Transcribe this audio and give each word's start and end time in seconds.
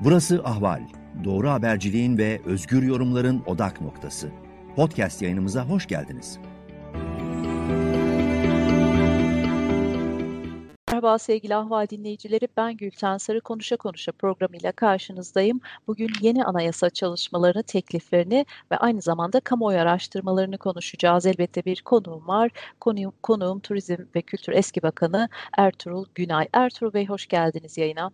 Burası 0.00 0.42
Ahval. 0.44 0.80
Doğru 1.24 1.48
haberciliğin 1.50 2.18
ve 2.18 2.40
özgür 2.44 2.82
yorumların 2.82 3.42
odak 3.46 3.80
noktası. 3.80 4.30
Podcast 4.76 5.22
yayınımıza 5.22 5.64
hoş 5.64 5.86
geldiniz. 5.86 6.38
Merhaba 10.88 11.18
sevgili 11.18 11.54
Ahval 11.54 11.88
dinleyicileri. 11.88 12.48
Ben 12.56 12.76
Gülten 12.76 13.18
Sarı 13.18 13.40
Konuşa 13.40 13.76
Konuşa 13.76 14.12
programıyla 14.12 14.72
karşınızdayım. 14.72 15.60
Bugün 15.86 16.10
yeni 16.20 16.44
anayasa 16.44 16.90
çalışmalarını, 16.90 17.62
tekliflerini 17.62 18.46
ve 18.72 18.76
aynı 18.76 19.02
zamanda 19.02 19.40
kamuoyu 19.40 19.78
araştırmalarını 19.78 20.58
konuşacağız. 20.58 21.26
Elbette 21.26 21.64
bir 21.64 21.82
konuğum 21.82 22.28
var. 22.28 22.50
Konuğum, 22.80 23.12
konuğum 23.22 23.60
Turizm 23.60 23.96
ve 24.16 24.22
Kültür 24.22 24.52
Eski 24.52 24.82
Bakanı 24.82 25.28
Ertuğrul 25.58 26.06
Günay. 26.14 26.48
Ertuğrul 26.52 26.92
Bey 26.92 27.06
hoş 27.06 27.26
geldiniz 27.26 27.78
yayına. 27.78 28.10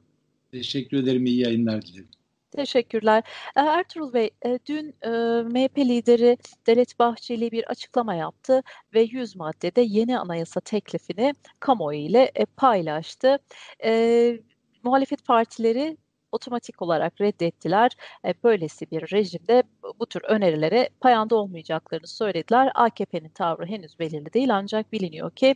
Teşekkür 0.54 0.96
ederim. 0.96 1.26
İyi 1.26 1.40
yayınlar 1.40 1.82
dilerim. 1.82 2.08
Teşekkürler. 2.50 3.22
E, 3.56 3.60
Ertuğrul 3.60 4.12
Bey, 4.12 4.30
e, 4.46 4.58
dün 4.66 4.95
e, 5.02 5.08
MHP 5.42 5.78
lideri 5.78 6.36
Devlet 6.66 6.98
Bahçeli 6.98 7.50
bir 7.50 7.70
açıklama 7.70 8.14
yaptı 8.14 8.62
ve 8.95 9.00
100 9.02 9.36
maddede 9.36 9.80
yeni 9.80 10.18
anayasa 10.18 10.60
teklifini 10.60 11.34
kamuoyu 11.60 11.98
ile 11.98 12.32
paylaştı. 12.56 13.38
Muhalefet 14.82 15.24
partileri 15.24 15.96
otomatik 16.34 16.83
olarak 16.83 17.20
reddettiler. 17.20 17.91
Böylesi 18.45 18.91
bir 18.91 19.12
rejimde 19.12 19.62
bu 20.01 20.06
tür 20.06 20.23
önerilere 20.24 20.88
payanda 21.01 21.37
olmayacaklarını 21.37 22.07
söylediler. 22.07 22.73
AKP'nin 22.74 23.29
tavrı 23.29 23.66
henüz 23.66 23.98
belirli 23.98 24.33
değil 24.33 24.55
ancak 24.55 24.93
biliniyor 24.93 25.30
ki 25.30 25.55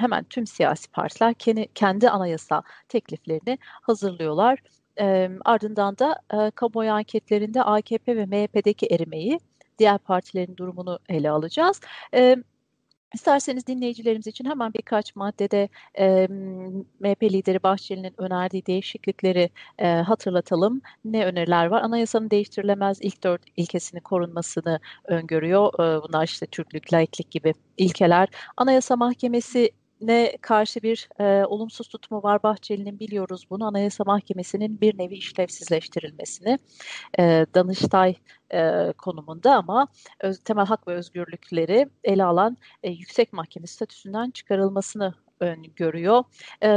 hemen 0.00 0.24
tüm 0.24 0.46
siyasi 0.46 0.90
partiler 0.90 1.34
kendi, 1.34 1.68
kendi 1.74 2.10
anayasa 2.10 2.62
tekliflerini 2.88 3.58
hazırlıyorlar. 3.62 4.58
E, 5.00 5.30
ardından 5.44 5.98
da 5.98 6.20
e, 6.32 6.50
kamuoyu 6.50 6.92
anketlerinde 6.92 7.62
AKP 7.62 8.16
ve 8.16 8.26
MHP'deki 8.26 8.86
erimeyi, 8.86 9.40
diğer 9.78 9.98
partilerin 9.98 10.56
durumunu 10.56 10.98
ele 11.08 11.30
alacağız. 11.30 11.80
E, 12.14 12.36
İsterseniz 13.14 13.66
dinleyicilerimiz 13.66 14.26
için 14.26 14.44
hemen 14.44 14.74
birkaç 14.74 15.16
maddede 15.16 15.68
e, 15.98 16.26
MHP 17.00 17.22
lideri 17.22 17.62
Bahçeli'nin 17.62 18.14
önerdiği 18.18 18.66
değişiklikleri 18.66 19.50
e, 19.78 19.88
hatırlatalım. 19.88 20.80
Ne 21.04 21.24
öneriler 21.26 21.66
var? 21.66 21.82
Anayasanın 21.82 22.30
değiştirilemez 22.30 22.98
ilk 23.00 23.24
dört 23.24 23.42
ilkesinin 23.56 24.00
korunmasını 24.00 24.80
öngörüyor. 25.04 25.74
E, 25.74 26.02
bunlar 26.02 26.24
işte 26.24 26.46
Türklük, 26.46 26.92
laiklik 26.92 27.30
gibi 27.30 27.54
ilkeler. 27.76 28.28
Anayasa 28.56 28.96
Mahkemesi 28.96 29.70
ne 30.00 30.36
karşı 30.40 30.82
bir 30.82 31.08
e, 31.20 31.44
olumsuz 31.44 31.88
tutumu 31.88 32.22
var 32.22 32.42
Bahçeli'nin 32.42 33.00
biliyoruz 33.00 33.46
bunu. 33.50 33.66
Anayasa 33.66 34.04
Mahkemesi'nin 34.04 34.80
bir 34.80 34.98
nevi 34.98 35.14
işlevsizleştirilmesini 35.14 36.58
e, 37.18 37.46
Danıştay 37.54 38.14
e, 38.54 38.92
konumunda 38.98 39.54
ama 39.54 39.88
öz, 40.20 40.38
temel 40.38 40.66
hak 40.66 40.88
ve 40.88 40.94
özgürlükleri 40.94 41.88
ele 42.04 42.24
alan 42.24 42.56
e, 42.82 42.90
yüksek 42.90 43.32
mahkeme 43.32 43.66
statüsünden 43.66 44.30
çıkarılmasını 44.30 45.14
öngörüyor. 45.40 46.24
E, 46.62 46.68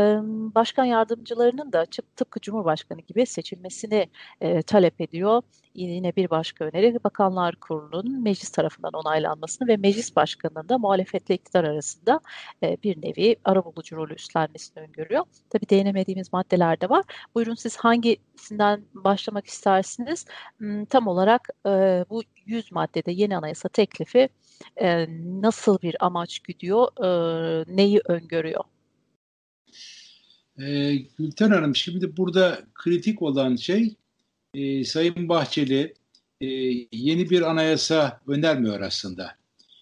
başkan 0.56 0.86
yardımcılarının 0.86 1.74
da 1.74 1.86
tıpkı 2.16 2.40
Cumhurbaşkanı 2.40 3.02
gibi 3.02 3.26
seçilmesini 3.26 4.10
e, 4.42 4.62
talep 4.62 5.02
ediyor. 5.02 5.42
Yine 5.76 6.16
bir 6.16 6.30
başka 6.30 6.66
öneri 6.66 7.04
Bakanlar 7.04 7.56
Kurulu'nun 7.56 8.24
meclis 8.24 8.50
tarafından 8.50 8.94
onaylanmasını 8.94 9.68
ve 9.68 9.78
meclis 9.78 10.16
başkanının 10.16 10.70
da 10.70 10.78
muhalefetle 10.78 11.36
iktidar 11.36 11.64
arasında 11.64 12.20
e, 12.64 12.78
bir 12.84 13.02
nevi 13.02 13.36
arabulucu 13.44 13.96
rolü 13.96 14.14
üstlenmesini 14.14 14.84
öngörüyor. 14.84 15.24
Tabii 15.50 15.70
değinemediğimiz 15.70 16.34
maddeler 16.34 16.82
de 16.82 16.90
var. 16.90 17.06
Buyurun 17.36 17.56
siz 17.56 17.78
hangisinden 17.78 18.86
başlamak 18.94 19.48
istersiniz? 19.48 20.26
Tam 20.90 21.08
olarak 21.08 21.50
e, 21.66 21.70
bu 22.10 22.24
100 22.46 22.72
maddede 22.72 23.12
yeni 23.12 23.38
anayasa 23.38 23.70
teklifi 23.70 24.30
e, 24.82 25.08
nasıl 25.42 25.82
bir 25.82 25.96
amaç 26.06 26.40
güdüyor, 26.40 26.88
e, 27.04 27.76
neyi 27.76 28.02
öngörüyor? 28.06 28.51
E, 30.60 30.96
Gülten 31.18 31.50
Hanım 31.52 31.76
şimdi 31.76 32.18
burada 32.18 32.62
kritik 32.74 33.22
olan 33.22 33.56
şey 33.56 33.96
e, 34.54 34.84
Sayın 34.84 35.30
Bahçeli 35.30 35.94
e, 36.42 36.48
yeni 36.92 37.30
bir 37.30 37.42
anayasa 37.42 38.22
önermiyor 38.28 38.82
aslında. 38.82 39.36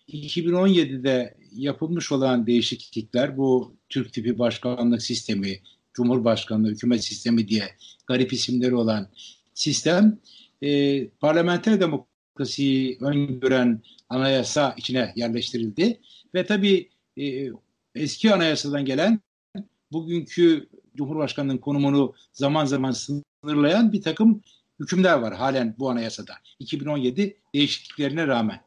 2017'de 0.08 1.38
yapılmış 1.52 2.12
olan 2.12 2.48
değişiklikler 2.48 3.38
bu 3.38 3.76
Türk 3.90 4.14
tipi 4.14 4.40
başkanlık 4.40 5.02
sistemi, 5.02 5.60
Cumhurbaşkanlığı, 5.94 6.70
hükümet 6.70 7.04
sistemi 7.04 7.48
diye 7.48 7.70
garip 8.08 8.34
isimleri 8.34 8.76
olan 8.76 9.10
sistem 9.54 10.20
e, 10.62 11.08
parlamenter 11.08 11.80
demokrasiyi 11.80 12.98
öngören 13.02 13.82
anayasa 14.10 14.76
içine 14.78 15.14
yerleştirildi. 15.16 16.00
Ve 16.36 16.46
tabii 16.46 16.90
e, 17.20 17.50
eski 17.96 18.34
anayasadan 18.34 18.86
gelen 18.86 19.20
bugünkü 19.92 20.70
Cumhurbaşkanı'nın 20.96 21.58
konumunu 21.58 22.14
zaman 22.34 22.66
zaman 22.66 22.92
sınırlayan 22.92 23.94
bir 23.94 24.02
takım 24.02 24.42
hükümler 24.80 25.14
var 25.14 25.36
halen 25.36 25.76
bu 25.80 25.90
anayasada. 25.90 26.34
2017 26.60 27.38
değişikliklerine 27.54 28.28
rağmen. 28.28 28.62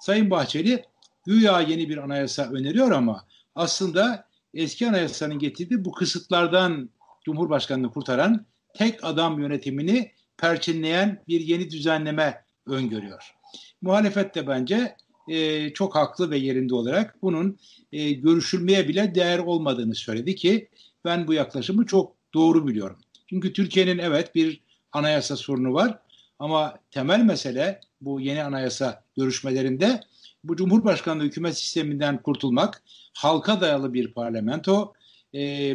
Sayın 0.00 0.30
Bahçeli 0.30 0.84
güya 1.26 1.60
yeni 1.60 1.88
bir 1.88 1.96
anayasa 1.96 2.50
öneriyor 2.50 2.90
ama 2.90 3.24
aslında 3.54 4.28
eski 4.54 4.88
anayasanın 4.88 5.38
getirdiği 5.38 5.84
bu 5.84 5.92
kısıtlardan 5.92 6.90
Cumhurbaşkanı'nı 7.24 7.90
kurtaran 7.90 8.46
tek 8.74 9.04
adam 9.04 9.40
yönetimini 9.40 10.12
perçinleyen 10.36 11.22
bir 11.28 11.40
yeni 11.40 11.70
düzenleme 11.70 12.44
öngörüyor. 12.66 13.34
Muhalefet 13.82 14.34
de 14.34 14.46
bence 14.46 14.96
e, 15.30 15.72
çok 15.72 15.94
haklı 15.94 16.30
ve 16.30 16.38
yerinde 16.38 16.74
olarak 16.74 17.22
bunun 17.22 17.58
e, 17.92 18.12
görüşülmeye 18.12 18.88
bile 18.88 19.14
değer 19.14 19.38
olmadığını 19.38 19.94
söyledi 19.94 20.34
ki 20.34 20.68
ben 21.04 21.28
bu 21.28 21.34
yaklaşımı 21.34 21.86
çok 21.86 22.12
doğru 22.34 22.68
biliyorum. 22.68 22.96
Çünkü 23.26 23.52
Türkiye'nin 23.52 23.98
evet 23.98 24.34
bir 24.34 24.60
anayasa 24.92 25.36
sorunu 25.36 25.74
var 25.74 25.98
ama 26.38 26.78
temel 26.90 27.20
mesele 27.20 27.80
bu 28.00 28.20
yeni 28.20 28.42
anayasa 28.44 29.04
görüşmelerinde 29.16 30.00
bu 30.44 30.56
Cumhurbaşkanlığı 30.56 31.24
hükümet 31.24 31.58
sisteminden 31.58 32.22
kurtulmak, 32.22 32.82
halka 33.12 33.60
dayalı 33.60 33.94
bir 33.94 34.12
parlamento, 34.12 34.92
e, 35.34 35.74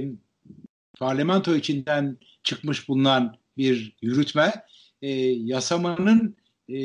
parlamento 0.99 1.55
içinden 1.55 2.17
çıkmış 2.43 2.87
bulunan 2.89 3.37
bir 3.57 3.95
yürütme, 4.01 4.53
e, 5.01 5.09
yasamanın 5.21 6.35
e, 6.69 6.77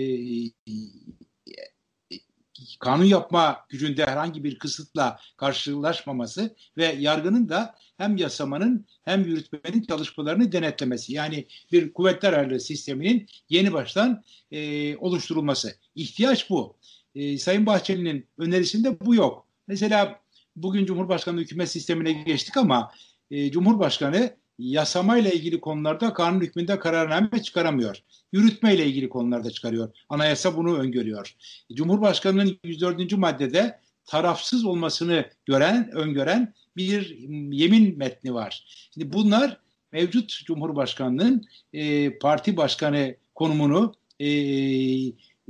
kanun 2.78 3.04
yapma 3.04 3.66
gücünde 3.68 4.06
herhangi 4.06 4.44
bir 4.44 4.58
kısıtla 4.58 5.18
karşılaşmaması 5.36 6.56
ve 6.76 6.84
yargının 6.98 7.48
da 7.48 7.74
hem 7.96 8.16
yasamanın 8.16 8.86
hem 9.04 9.24
yürütmenin 9.24 9.82
çalışmalarını 9.82 10.52
denetlemesi. 10.52 11.12
Yani 11.12 11.46
bir 11.72 11.92
kuvvetler 11.92 12.32
ayrılığı 12.32 12.60
sisteminin 12.60 13.26
yeni 13.48 13.72
baştan 13.72 14.24
e, 14.50 14.96
oluşturulması. 14.96 15.74
İhtiyaç 15.94 16.50
bu. 16.50 16.76
E, 17.14 17.38
Sayın 17.38 17.66
Bahçeli'nin 17.66 18.26
önerisinde 18.38 19.00
bu 19.00 19.14
yok. 19.14 19.46
Mesela 19.66 20.20
bugün 20.56 20.86
Cumhurbaşkanlığı 20.86 21.40
hükümet 21.40 21.70
sistemine 21.70 22.12
geçtik 22.12 22.56
ama 22.56 22.92
e, 23.30 23.50
Cumhurbaşkanı 23.50 24.36
yasamayla 24.58 25.30
ilgili 25.30 25.60
konularda 25.60 26.12
kanun 26.12 26.40
hükmünde 26.40 26.78
kararname 26.78 27.42
çıkaramıyor. 27.42 28.02
Yürütmeyle 28.32 28.86
ilgili 28.86 29.08
konularda 29.08 29.50
çıkarıyor. 29.50 29.90
Anayasa 30.08 30.56
bunu 30.56 30.78
öngörüyor. 30.78 31.34
Cumhurbaşkanının 31.72 32.58
104. 32.64 33.12
maddede 33.12 33.80
tarafsız 34.04 34.64
olmasını 34.64 35.24
gören, 35.46 35.90
öngören 35.92 36.54
bir 36.76 37.18
yemin 37.52 37.98
metni 37.98 38.34
var. 38.34 38.64
Şimdi 38.94 39.12
bunlar 39.12 39.60
mevcut 39.92 40.44
Cumhurbaşkanlığın 40.44 41.44
e, 41.72 42.18
parti 42.18 42.56
başkanı 42.56 43.16
konumunu 43.34 43.94
e, 44.20 44.28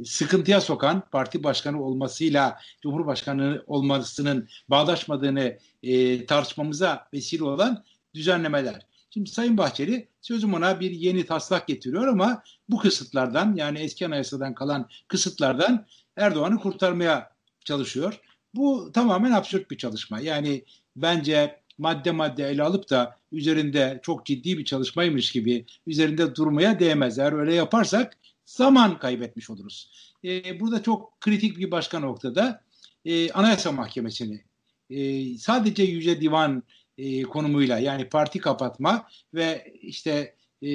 sıkıntıya 0.04 0.60
sokan 0.60 1.02
parti 1.12 1.44
başkanı 1.44 1.82
olmasıyla 1.84 2.58
Cumhurbaşkanı 2.82 3.62
olmasının 3.66 4.48
bağdaşmadığını 4.68 5.58
e, 5.82 6.26
tartışmamıza 6.26 7.08
vesile 7.14 7.44
olan 7.44 7.84
düzenlemeler. 8.14 8.87
Şimdi 9.18 9.30
Sayın 9.30 9.56
Bahçeli 9.56 10.08
sözüm 10.20 10.54
ona 10.54 10.80
bir 10.80 10.90
yeni 10.90 11.26
taslak 11.26 11.68
getiriyor 11.68 12.06
ama 12.06 12.42
bu 12.68 12.78
kısıtlardan 12.78 13.54
yani 13.56 13.78
eski 13.78 14.06
anayasadan 14.06 14.54
kalan 14.54 14.88
kısıtlardan 15.08 15.86
Erdoğan'ı 16.16 16.58
kurtarmaya 16.58 17.30
çalışıyor. 17.64 18.20
Bu 18.54 18.90
tamamen 18.92 19.32
absürt 19.32 19.70
bir 19.70 19.76
çalışma. 19.76 20.20
Yani 20.20 20.64
bence 20.96 21.60
madde 21.78 22.10
madde 22.10 22.48
ele 22.48 22.62
alıp 22.62 22.90
da 22.90 23.16
üzerinde 23.32 24.00
çok 24.02 24.26
ciddi 24.26 24.58
bir 24.58 24.64
çalışmaymış 24.64 25.32
gibi 25.32 25.66
üzerinde 25.86 26.34
durmaya 26.34 26.80
değmez. 26.80 27.18
Eğer 27.18 27.32
öyle 27.32 27.54
yaparsak 27.54 28.16
zaman 28.44 28.98
kaybetmiş 28.98 29.50
oluruz. 29.50 29.90
Ee, 30.24 30.60
burada 30.60 30.82
çok 30.82 31.20
kritik 31.20 31.58
bir 31.58 31.70
başka 31.70 32.00
noktada 32.00 32.62
e, 33.04 33.30
Anayasa 33.30 33.72
Mahkemesi'ni 33.72 34.44
e, 34.90 35.24
sadece 35.38 35.82
Yüce 35.82 36.20
Divan 36.20 36.62
e, 36.98 37.22
konumuyla 37.22 37.78
yani 37.78 38.08
parti 38.08 38.38
kapatma 38.38 39.08
ve 39.34 39.72
işte 39.82 40.34
e, 40.62 40.68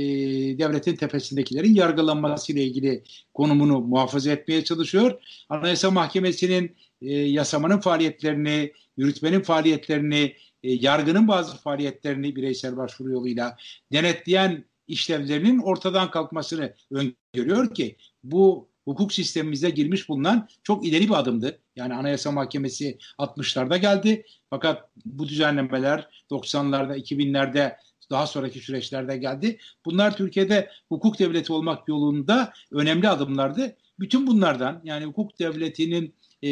devletin 0.58 0.96
tepesindekilerin 0.96 1.75
yargılanması 1.75 2.52
ile 2.52 2.64
ilgili 2.64 3.04
konumunu 3.34 3.80
muhafaza 3.81 4.31
etmeye 4.31 4.64
çalışıyor. 4.64 5.22
Anayasa 5.50 5.92
Mahkemesi'nin 5.92 6.75
e, 7.02 7.14
yasamanın 7.14 7.80
faaliyetlerini, 7.80 8.72
yürütmenin 8.98 9.42
faaliyetlerini, 9.42 10.36
e, 10.64 10.72
yargının 10.72 11.28
bazı 11.28 11.58
faaliyetlerini 11.58 12.36
bireysel 12.36 12.78
başvuru 12.78 13.12
yoluyla 13.12 13.58
denetleyen 13.94 14.66
işlevlerinin 14.88 15.60
ortadan 15.60 16.12
kalkmasını 16.12 16.74
öngörüyor 16.92 17.74
ki 17.75 17.98
bu 18.24 18.73
hukuk 18.85 19.13
sistemimize 19.13 19.69
girmiş 19.69 20.09
bulunan 20.09 20.47
çok 20.63 20.85
ileri 20.85 21.09
bir 21.09 21.19
adımdı. 21.19 21.59
Yani 21.75 21.94
Anayasa 21.94 22.31
Mahkemesi 22.31 22.97
60'larda 23.19 23.77
geldi. 23.77 24.25
Fakat 24.50 24.89
bu 25.06 25.27
düzenlemeler 25.27 26.07
90'larda, 26.31 26.97
2000'lerde 26.97 27.77
daha 28.09 28.27
sonraki 28.27 28.59
süreçlerde 28.59 29.18
geldi. 29.18 29.57
Bunlar 29.85 30.18
Türkiye'de 30.18 30.69
hukuk 30.89 31.19
devleti 31.19 31.53
olmak 31.53 31.88
yolunda 31.88 32.53
önemli 32.71 33.09
adımlardı. 33.09 33.75
Bütün 34.00 34.27
bunlardan 34.27 34.81
yani 34.83 35.06
hukuk 35.06 35.39
devletinin 35.39 36.15
e, 36.44 36.50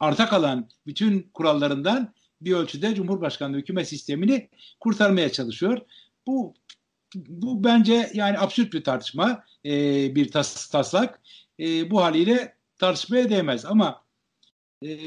arta 0.00 0.28
kalan 0.28 0.68
bütün 0.86 1.30
kurallarından 1.34 2.14
bir 2.40 2.52
ölçüde 2.52 2.94
Cumhurbaşkanlığı 2.94 3.56
hükümet 3.56 3.88
sistemini 3.88 4.48
kurtarmaya 4.80 5.32
çalışıyor. 5.32 5.78
Bu 6.26 6.54
bu 7.14 7.64
bence 7.64 8.10
yani 8.14 8.38
absürt 8.38 8.72
bir 8.72 8.84
tartışma, 8.84 9.44
e, 9.64 9.70
bir 10.14 10.30
tas, 10.30 10.68
taslak. 10.68 11.20
E, 11.60 11.90
bu 11.90 12.02
haliyle 12.02 12.54
tartışmaya 12.78 13.30
değmez 13.30 13.64
ama 13.64 14.02
e, 14.84 14.98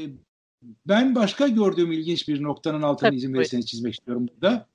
ben 0.86 1.14
başka 1.14 1.48
gördüğüm 1.48 1.92
ilginç 1.92 2.28
bir 2.28 2.42
noktanın 2.42 2.82
altını 2.82 3.08
Tabii, 3.08 3.16
izin 3.16 3.34
verirseniz 3.34 3.66
çizmek 3.66 3.94
istiyorum 3.94 4.28
burada. 4.34 4.66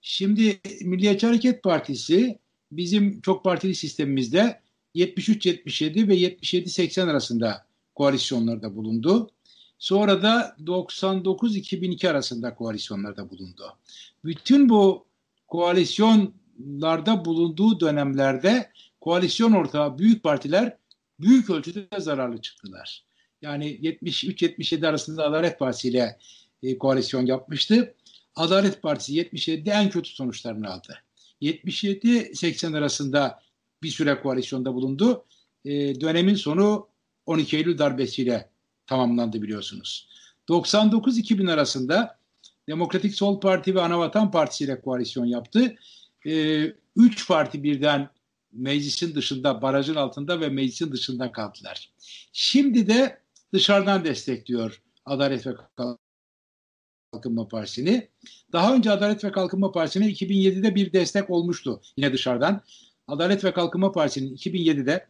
Şimdi 0.00 0.60
Milliyetçi 0.82 1.26
Hareket 1.26 1.62
Partisi 1.62 2.38
bizim 2.72 3.20
çok 3.20 3.44
partili 3.44 3.74
sistemimizde 3.74 4.60
73-77 4.94 6.08
ve 6.08 6.18
77-80 6.18 7.10
arasında 7.10 7.66
koalisyonlarda 7.94 8.76
bulundu. 8.76 9.30
Sonra 9.78 10.22
da 10.22 10.56
99-2002 10.60 12.10
arasında 12.10 12.54
koalisyonlarda 12.54 13.30
bulundu. 13.30 13.76
Bütün 14.24 14.68
bu 14.68 15.06
koalisyonlarda 15.48 17.24
bulunduğu 17.24 17.80
dönemlerde 17.80 18.70
koalisyon 19.04 19.52
ortağı 19.52 19.98
büyük 19.98 20.22
partiler 20.22 20.76
büyük 21.20 21.50
ölçüde 21.50 22.00
zararlı 22.00 22.40
çıktılar. 22.40 23.04
Yani 23.42 23.66
73-77 23.66 24.88
arasında 24.88 25.24
Adalet 25.24 25.58
Partisi 25.58 25.88
ile 25.88 26.18
e, 26.62 26.78
koalisyon 26.78 27.26
yapmıştı. 27.26 27.94
Adalet 28.36 28.82
Partisi 28.82 29.12
77'de 29.12 29.70
en 29.70 29.90
kötü 29.90 30.10
sonuçlarını 30.10 30.72
aldı. 30.72 30.98
77-80 31.42 32.78
arasında 32.78 33.42
bir 33.82 33.88
süre 33.88 34.20
koalisyonda 34.20 34.74
bulundu. 34.74 35.24
E, 35.64 36.00
dönemin 36.00 36.34
sonu 36.34 36.88
12 37.26 37.56
Eylül 37.56 37.78
darbesiyle 37.78 38.50
tamamlandı 38.86 39.42
biliyorsunuz. 39.42 40.08
99-2000 40.48 41.52
arasında 41.52 42.18
Demokratik 42.68 43.14
Sol 43.14 43.40
Parti 43.40 43.74
ve 43.74 43.80
Anavatan 43.80 44.30
Partisi 44.30 44.64
ile 44.64 44.80
koalisyon 44.80 45.24
yaptı. 45.24 45.74
E, 46.26 46.64
üç 46.96 47.28
parti 47.28 47.62
birden 47.62 48.10
meclisin 48.54 49.14
dışında, 49.14 49.62
barajın 49.62 49.94
altında 49.94 50.40
ve 50.40 50.48
meclisin 50.48 50.92
dışında 50.92 51.32
kaldılar. 51.32 51.90
Şimdi 52.32 52.86
de 52.86 53.18
dışarıdan 53.52 54.04
destekliyor 54.04 54.82
Adalet 55.04 55.46
ve 55.46 55.50
Kalkınma 57.12 57.48
Partisi'ni. 57.48 58.08
Daha 58.52 58.74
önce 58.74 58.90
Adalet 58.90 59.24
ve 59.24 59.32
Kalkınma 59.32 59.72
Partisi'ne 59.72 60.06
2007'de 60.06 60.74
bir 60.74 60.92
destek 60.92 61.30
olmuştu 61.30 61.80
yine 61.96 62.12
dışarıdan. 62.12 62.62
Adalet 63.08 63.44
ve 63.44 63.52
Kalkınma 63.52 63.92
Partisi'nin 63.92 64.36
2007'de 64.36 65.06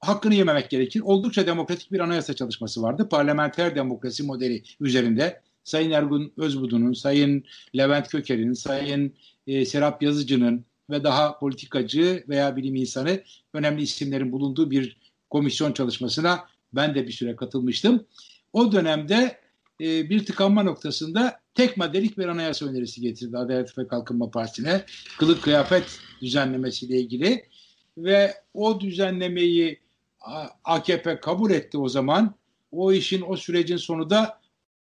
hakkını 0.00 0.34
yememek 0.34 0.70
gerekir. 0.70 1.00
Oldukça 1.00 1.46
demokratik 1.46 1.92
bir 1.92 2.00
anayasa 2.00 2.34
çalışması 2.34 2.82
vardı. 2.82 3.08
Parlamenter 3.08 3.74
demokrasi 3.74 4.22
modeli 4.22 4.62
üzerinde 4.80 5.40
Sayın 5.64 5.90
Ergun 5.90 6.32
Özbudu'nun, 6.36 6.92
Sayın 6.92 7.44
Levent 7.76 8.08
Köker'in, 8.08 8.52
Sayın 8.52 9.14
e, 9.46 9.64
Serap 9.64 10.02
Yazıcı'nın 10.02 10.64
ve 10.90 11.04
daha 11.04 11.38
politikacı 11.38 12.24
veya 12.28 12.56
bilim 12.56 12.74
insanı 12.74 13.22
önemli 13.54 13.82
isimlerin 13.82 14.32
bulunduğu 14.32 14.70
bir 14.70 14.96
komisyon 15.30 15.72
çalışmasına 15.72 16.44
ben 16.72 16.94
de 16.94 17.06
bir 17.06 17.12
süre 17.12 17.36
katılmıştım. 17.36 18.06
O 18.52 18.72
dönemde 18.72 19.38
e, 19.80 20.10
bir 20.10 20.26
tıkanma 20.26 20.62
noktasında 20.62 21.40
tek 21.54 21.76
maddelik 21.76 22.18
bir 22.18 22.28
anayasa 22.28 22.66
önerisi 22.66 23.00
getirdi 23.00 23.38
Adalet 23.38 23.78
ve 23.78 23.88
Kalkınma 23.88 24.30
Partisi'ne. 24.30 24.84
Kılık 25.18 25.42
kıyafet 25.42 26.00
düzenlemesiyle 26.22 27.00
ilgili 27.00 27.44
ve 27.98 28.34
o 28.54 28.80
düzenlemeyi 28.80 29.80
AKP 30.64 31.20
kabul 31.20 31.50
etti 31.50 31.78
o 31.78 31.88
zaman. 31.88 32.34
O 32.72 32.92
işin 32.92 33.24
o 33.28 33.36
sürecin 33.36 33.76
sonu 33.76 34.10
da 34.10 34.40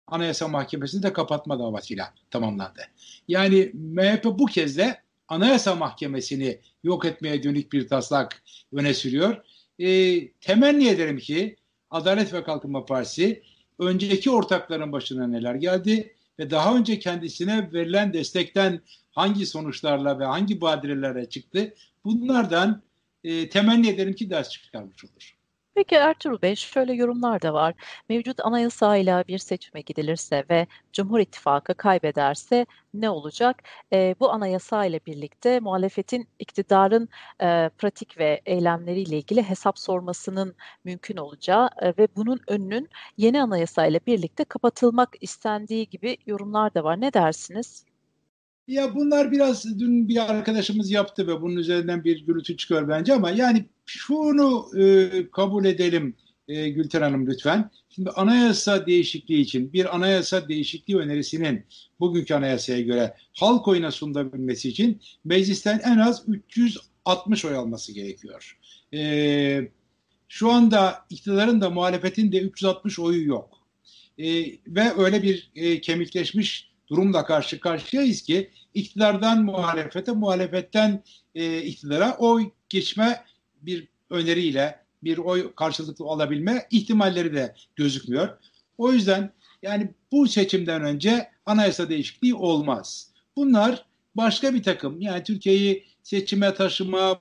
Anayasa 0.06 0.48
Mahkemesi'ni 0.48 1.02
de 1.02 1.12
kapatma 1.12 1.58
davasıyla 1.58 2.14
tamamlandı. 2.30 2.80
Yani 3.28 3.70
MHP 3.74 4.24
bu 4.24 4.46
kez 4.46 4.76
de 4.76 5.02
Anayasa 5.28 5.74
Mahkemesi'ni 5.74 6.60
yok 6.84 7.04
etmeye 7.04 7.42
dönük 7.42 7.72
bir 7.72 7.88
taslak 7.88 8.42
öne 8.72 8.94
sürüyor. 8.94 9.36
E, 9.78 10.28
temenni 10.32 10.88
ederim 10.88 11.18
ki 11.18 11.56
Adalet 11.90 12.32
ve 12.32 12.42
Kalkınma 12.42 12.84
Partisi 12.84 13.42
önceki 13.78 14.30
ortakların 14.30 14.92
başına 14.92 15.26
neler 15.26 15.54
geldi 15.54 16.14
ve 16.38 16.50
daha 16.50 16.76
önce 16.76 16.98
kendisine 16.98 17.72
verilen 17.72 18.12
destekten 18.12 18.80
hangi 19.10 19.46
sonuçlarla 19.46 20.18
ve 20.18 20.24
hangi 20.24 20.60
badirelerle 20.60 21.28
çıktı 21.28 21.74
bunlardan 22.04 22.82
e, 23.24 23.48
temenni 23.48 23.88
ederim 23.88 24.14
ki 24.14 24.30
ders 24.30 24.48
çıkarmış 24.50 25.04
olur. 25.04 25.37
Peki 25.78 25.94
Ertuğrul 25.94 26.42
Bey 26.42 26.56
şöyle 26.56 26.92
yorumlar 26.92 27.42
da 27.42 27.54
var. 27.54 27.74
Mevcut 28.08 28.40
anayasayla 28.46 29.24
bir 29.28 29.38
seçime 29.38 29.80
gidilirse 29.80 30.44
ve 30.50 30.66
Cumhur 30.92 31.20
İttifakı 31.20 31.74
kaybederse 31.74 32.66
ne 32.94 33.10
olacak? 33.10 33.62
E, 33.92 34.14
bu 34.20 34.30
anayasayla 34.30 35.00
birlikte 35.06 35.60
muhalefetin 35.60 36.28
iktidarın 36.38 37.08
e, 37.42 37.70
pratik 37.78 38.18
ve 38.18 38.40
eylemleriyle 38.46 39.18
ilgili 39.18 39.42
hesap 39.42 39.78
sormasının 39.78 40.56
mümkün 40.84 41.16
olacağı 41.16 41.70
e, 41.82 41.88
ve 41.98 42.08
bunun 42.16 42.40
önünün 42.48 42.88
yeni 43.16 43.42
anayasayla 43.42 44.00
birlikte 44.06 44.44
kapatılmak 44.44 45.08
istendiği 45.20 45.88
gibi 45.88 46.16
yorumlar 46.26 46.74
da 46.74 46.84
var. 46.84 47.00
Ne 47.00 47.12
dersiniz? 47.12 47.87
Ya 48.68 48.94
bunlar 48.94 49.32
biraz 49.32 49.78
dün 49.78 50.08
bir 50.08 50.30
arkadaşımız 50.30 50.90
yaptı 50.90 51.26
ve 51.26 51.42
bunun 51.42 51.56
üzerinden 51.56 52.04
bir 52.04 52.26
gürültü 52.26 52.56
çıkıyor 52.56 52.88
bence 52.88 53.12
ama 53.12 53.30
yani 53.30 53.64
şunu 53.86 54.66
e, 54.78 55.10
kabul 55.30 55.64
edelim 55.64 56.14
e, 56.48 56.68
Gülten 56.68 57.02
Hanım 57.02 57.26
lütfen. 57.26 57.70
Şimdi 57.90 58.10
anayasa 58.10 58.86
değişikliği 58.86 59.40
için 59.40 59.72
bir 59.72 59.96
anayasa 59.96 60.48
değişikliği 60.48 60.96
önerisinin 60.96 61.64
bugünkü 62.00 62.34
anayasaya 62.34 62.80
göre 62.80 63.14
halk 63.32 63.68
oyuna 63.68 63.90
sunulabilmesi 63.90 64.68
için 64.68 65.00
meclisten 65.24 65.80
en 65.84 65.98
az 65.98 66.24
360 66.26 67.44
oy 67.44 67.56
alması 67.56 67.92
gerekiyor. 67.92 68.58
E, 68.94 69.70
şu 70.28 70.50
anda 70.50 71.04
iktidarın 71.10 71.60
da 71.60 71.70
muhalefetin 71.70 72.32
de 72.32 72.40
360 72.40 72.98
oyu 72.98 73.26
yok. 73.26 73.58
E, 74.18 74.44
ve 74.66 74.92
öyle 74.98 75.22
bir 75.22 75.50
e, 75.54 75.80
kemikleşmiş 75.80 76.67
durumla 76.90 77.24
karşı 77.24 77.60
karşıyayız 77.60 78.22
ki 78.22 78.50
iktidardan 78.74 79.44
muhalefete, 79.44 80.12
muhalefetten 80.12 81.02
e, 81.34 81.62
iktidara 81.62 82.16
oy 82.18 82.50
geçme 82.68 83.24
bir 83.62 83.88
öneriyle 84.10 84.80
bir 85.02 85.18
oy 85.18 85.54
karşılıklı 85.54 86.04
alabilme 86.04 86.66
ihtimalleri 86.70 87.34
de 87.34 87.54
gözükmüyor. 87.76 88.28
O 88.78 88.92
yüzden 88.92 89.32
yani 89.62 89.94
bu 90.12 90.28
seçimden 90.28 90.82
önce 90.82 91.30
anayasa 91.46 91.88
değişikliği 91.88 92.34
olmaz. 92.34 93.10
Bunlar 93.36 93.84
başka 94.14 94.54
bir 94.54 94.62
takım 94.62 95.00
yani 95.00 95.22
Türkiye'yi 95.22 95.84
seçime 96.02 96.54
taşıma, 96.54 97.20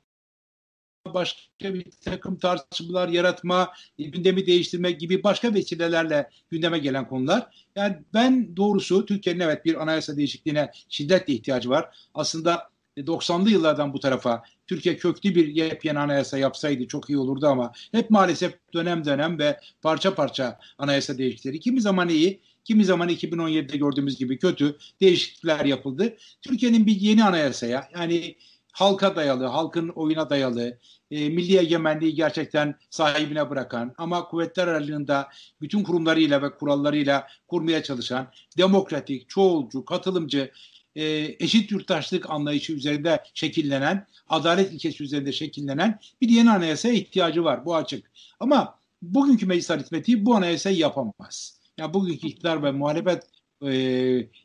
başka 1.14 1.74
bir 1.74 1.86
takım 2.06 2.38
tartışmalar 2.38 3.10
yaratma, 3.10 3.74
gündemi 4.00 4.48
değiştirme 4.48 4.92
gibi 4.92 5.24
başka 5.24 5.54
vesilelerle 5.54 6.30
gündeme 6.50 6.80
gelen 6.80 7.08
konular. 7.08 7.68
Yani 7.76 7.96
ben 8.14 8.58
doğrusu 8.58 9.06
Türkiye'nin 9.06 9.40
evet 9.40 9.66
bir 9.66 9.82
anayasa 9.82 10.18
değişikliğine 10.18 10.72
şiddetle 10.90 11.34
ihtiyacı 11.34 11.70
var. 11.70 11.98
Aslında 12.14 12.70
90'lı 12.98 13.50
yıllardan 13.50 13.94
bu 13.94 14.00
tarafa 14.00 14.44
Türkiye 14.68 14.98
köklü 14.98 15.36
bir 15.36 15.48
yepyeni 15.48 16.00
anayasa 16.00 16.38
yapsaydı 16.38 16.88
çok 16.88 17.10
iyi 17.10 17.18
olurdu 17.18 17.48
ama 17.48 17.72
hep 17.92 18.10
maalesef 18.10 18.54
dönem 18.74 19.06
dönem 19.06 19.40
ve 19.40 19.60
parça 19.82 20.16
parça 20.16 20.60
anayasa 20.78 21.18
değişiklikleri. 21.18 21.60
Kimi 21.60 21.82
zaman 21.82 22.10
iyi, 22.10 22.40
kimi 22.64 22.86
zaman 22.86 23.10
2017'de 23.10 23.78
gördüğümüz 23.78 24.18
gibi 24.18 24.40
kötü 24.40 24.78
değişiklikler 25.02 25.66
yapıldı. 25.66 26.18
Türkiye'nin 26.42 26.86
bir 26.86 26.96
yeni 26.96 27.24
anayasaya 27.24 27.90
yani 27.96 28.36
halka 28.78 29.16
dayalı, 29.16 29.46
halkın 29.46 29.90
oyuna 29.90 30.30
dayalı, 30.30 30.78
e, 31.12 31.30
milli 31.30 31.58
egemenliği 31.58 32.16
gerçekten 32.16 32.76
sahibine 32.90 33.50
bırakan 33.50 33.94
ama 33.98 34.28
kuvvetler 34.28 34.68
aralığında 34.68 35.30
bütün 35.62 35.84
kurumlarıyla 35.84 36.42
ve 36.42 36.50
kurallarıyla 36.56 37.28
kurmaya 37.48 37.84
çalışan 37.84 38.28
demokratik, 38.58 39.30
çoğulcu, 39.30 39.86
katılımcı 39.86 40.52
e, 40.96 41.36
eşit 41.40 41.72
yurttaşlık 41.72 42.30
anlayışı 42.30 42.74
üzerinde 42.74 43.24
şekillenen, 43.34 44.08
adalet 44.30 44.74
ilkesi 44.74 45.04
üzerinde 45.04 45.32
şekillenen 45.32 46.00
bir 46.22 46.30
yeni 46.30 46.52
anayasaya 46.52 46.94
ihtiyacı 46.94 47.44
var. 47.44 47.66
Bu 47.66 47.76
açık. 47.76 48.12
Ama 48.40 48.80
bugünkü 49.02 49.46
meclis 49.46 49.72
aritmetiği 49.72 50.26
bu 50.26 50.36
anayasayı 50.36 50.78
yapamaz. 50.78 51.60
Yani 51.78 51.94
bugünkü 51.94 52.28
iktidar 52.28 52.64
ve 52.64 52.72
muhalefet 52.72 53.24
e, 53.66 53.72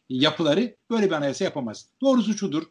yapıları 0.08 0.76
böyle 0.90 1.06
bir 1.06 1.12
anayasa 1.12 1.44
yapamaz. 1.44 1.86
Doğrusu 2.00 2.34
şudur. 2.34 2.62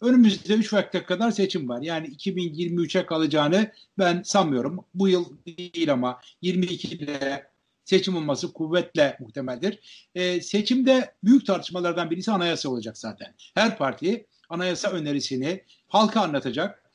Önümüzde 0.00 0.54
3 0.54 0.72
vakte 0.72 1.02
kadar 1.02 1.30
seçim 1.30 1.68
var. 1.68 1.82
Yani 1.82 2.06
2023'e 2.06 3.06
kalacağını 3.06 3.72
ben 3.98 4.22
sanmıyorum. 4.22 4.84
Bu 4.94 5.08
yıl 5.08 5.24
değil 5.46 5.92
ama 5.92 6.20
22'de 6.42 7.50
seçim 7.84 8.16
olması 8.16 8.52
kuvvetle 8.52 9.16
muhtemeldir. 9.20 10.06
E, 10.14 10.40
seçimde 10.40 11.14
büyük 11.24 11.46
tartışmalardan 11.46 12.10
birisi 12.10 12.30
anayasa 12.32 12.68
olacak 12.68 12.98
zaten. 12.98 13.34
Her 13.54 13.78
parti 13.78 14.26
anayasa 14.48 14.90
önerisini 14.90 15.64
halka 15.88 16.20
anlatacak. 16.20 16.90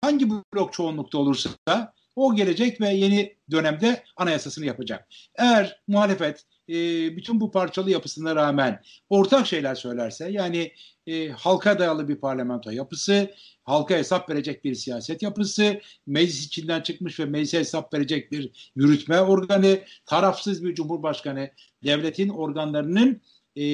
Hangi 0.00 0.30
blok 0.30 0.72
çoğunlukta 0.72 1.18
olursa 1.18 1.92
o 2.16 2.34
gelecek 2.34 2.80
ve 2.80 2.88
yeni 2.88 3.36
dönemde 3.50 4.04
anayasasını 4.16 4.66
yapacak. 4.66 5.08
Eğer 5.34 5.80
muhalefet 5.88 6.44
e, 6.68 6.74
bütün 7.16 7.40
bu 7.40 7.50
parçalı 7.50 7.90
yapısına 7.90 8.36
rağmen 8.36 8.82
ortak 9.10 9.46
şeyler 9.46 9.74
söylerse 9.74 10.30
yani 10.30 10.72
e, 11.06 11.28
halka 11.28 11.78
dayalı 11.78 12.08
bir 12.08 12.16
parlamento 12.16 12.70
yapısı, 12.70 13.30
halka 13.64 13.94
hesap 13.94 14.30
verecek 14.30 14.64
bir 14.64 14.74
siyaset 14.74 15.22
yapısı, 15.22 15.80
meclis 16.06 16.46
içinden 16.46 16.80
çıkmış 16.80 17.20
ve 17.20 17.24
meclise 17.24 17.58
hesap 17.58 17.94
verecek 17.94 18.32
bir 18.32 18.70
yürütme 18.76 19.20
organı, 19.20 19.80
tarafsız 20.06 20.64
bir 20.64 20.74
cumhurbaşkanı, 20.74 21.50
devletin 21.84 22.28
organlarının 22.28 23.20
e, 23.56 23.64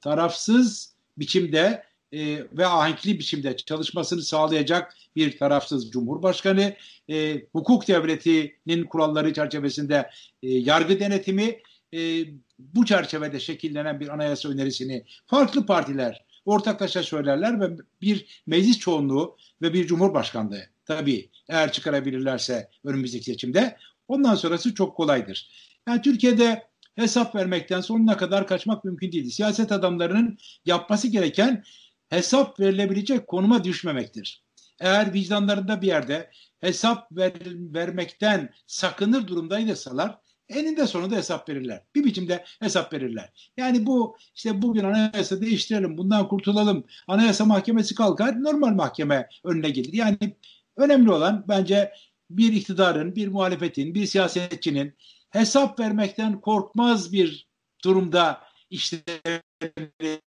tarafsız 0.00 0.94
biçimde 1.18 1.82
e, 2.12 2.38
ve 2.52 2.66
ahenkli 2.66 3.18
biçimde 3.18 3.56
çalışmasını 3.56 4.22
sağlayacak 4.22 4.94
bir 5.16 5.38
tarafsız 5.38 5.90
cumhurbaşkanı, 5.90 6.74
e, 7.10 7.42
hukuk 7.52 7.88
devletinin 7.88 8.84
kuralları 8.84 9.34
çerçevesinde 9.34 10.10
e, 10.42 10.48
yargı 10.48 11.00
denetimi, 11.00 11.60
e, 11.94 12.24
bu 12.58 12.86
çerçevede 12.86 13.40
şekillenen 13.40 14.00
bir 14.00 14.08
anayasa 14.08 14.48
önerisini 14.48 15.04
farklı 15.26 15.66
partiler 15.66 16.25
ortaklaşa 16.46 17.02
söylerler 17.02 17.60
ve 17.60 17.76
bir 18.00 18.42
meclis 18.46 18.78
çoğunluğu 18.78 19.36
ve 19.62 19.72
bir 19.72 19.86
cumhurbaşkanlığı 19.86 20.62
tabii 20.84 21.30
eğer 21.48 21.72
çıkarabilirlerse 21.72 22.70
önümüzdeki 22.84 23.24
seçimde 23.24 23.76
ondan 24.08 24.34
sonrası 24.34 24.74
çok 24.74 24.96
kolaydır. 24.96 25.50
Yani 25.88 26.02
Türkiye'de 26.02 26.62
hesap 26.94 27.34
vermekten 27.34 27.80
sonuna 27.80 28.16
kadar 28.16 28.46
kaçmak 28.46 28.84
mümkün 28.84 29.12
değil. 29.12 29.30
Siyaset 29.30 29.72
adamlarının 29.72 30.38
yapması 30.64 31.08
gereken 31.08 31.64
hesap 32.08 32.60
verilebilecek 32.60 33.26
konuma 33.26 33.64
düşmemektir. 33.64 34.42
Eğer 34.80 35.12
vicdanlarında 35.12 35.82
bir 35.82 35.86
yerde 35.86 36.30
hesap 36.60 37.12
ver, 37.12 37.32
vermekten 37.74 38.54
sakınır 38.66 39.26
durumdaysalar 39.26 40.18
eninde 40.48 40.86
sonunda 40.86 41.16
hesap 41.16 41.48
verirler. 41.48 41.82
Bir 41.94 42.04
biçimde 42.04 42.44
hesap 42.60 42.92
verirler. 42.92 43.50
Yani 43.56 43.86
bu 43.86 44.16
işte 44.34 44.62
bugün 44.62 44.84
anayasa 44.84 45.40
değiştirelim, 45.40 45.98
bundan 45.98 46.28
kurtulalım. 46.28 46.84
Anayasa 47.08 47.44
mahkemesi 47.44 47.94
kalkar, 47.94 48.42
normal 48.42 48.74
mahkeme 48.74 49.28
önüne 49.44 49.70
gelir. 49.70 49.92
Yani 49.92 50.16
önemli 50.76 51.10
olan 51.12 51.44
bence 51.48 51.92
bir 52.30 52.52
iktidarın, 52.52 53.16
bir 53.16 53.28
muhalefetin, 53.28 53.94
bir 53.94 54.06
siyasetçinin 54.06 54.94
hesap 55.30 55.80
vermekten 55.80 56.40
korkmaz 56.40 57.12
bir 57.12 57.48
durumda 57.84 58.40
işlerini 58.70 60.20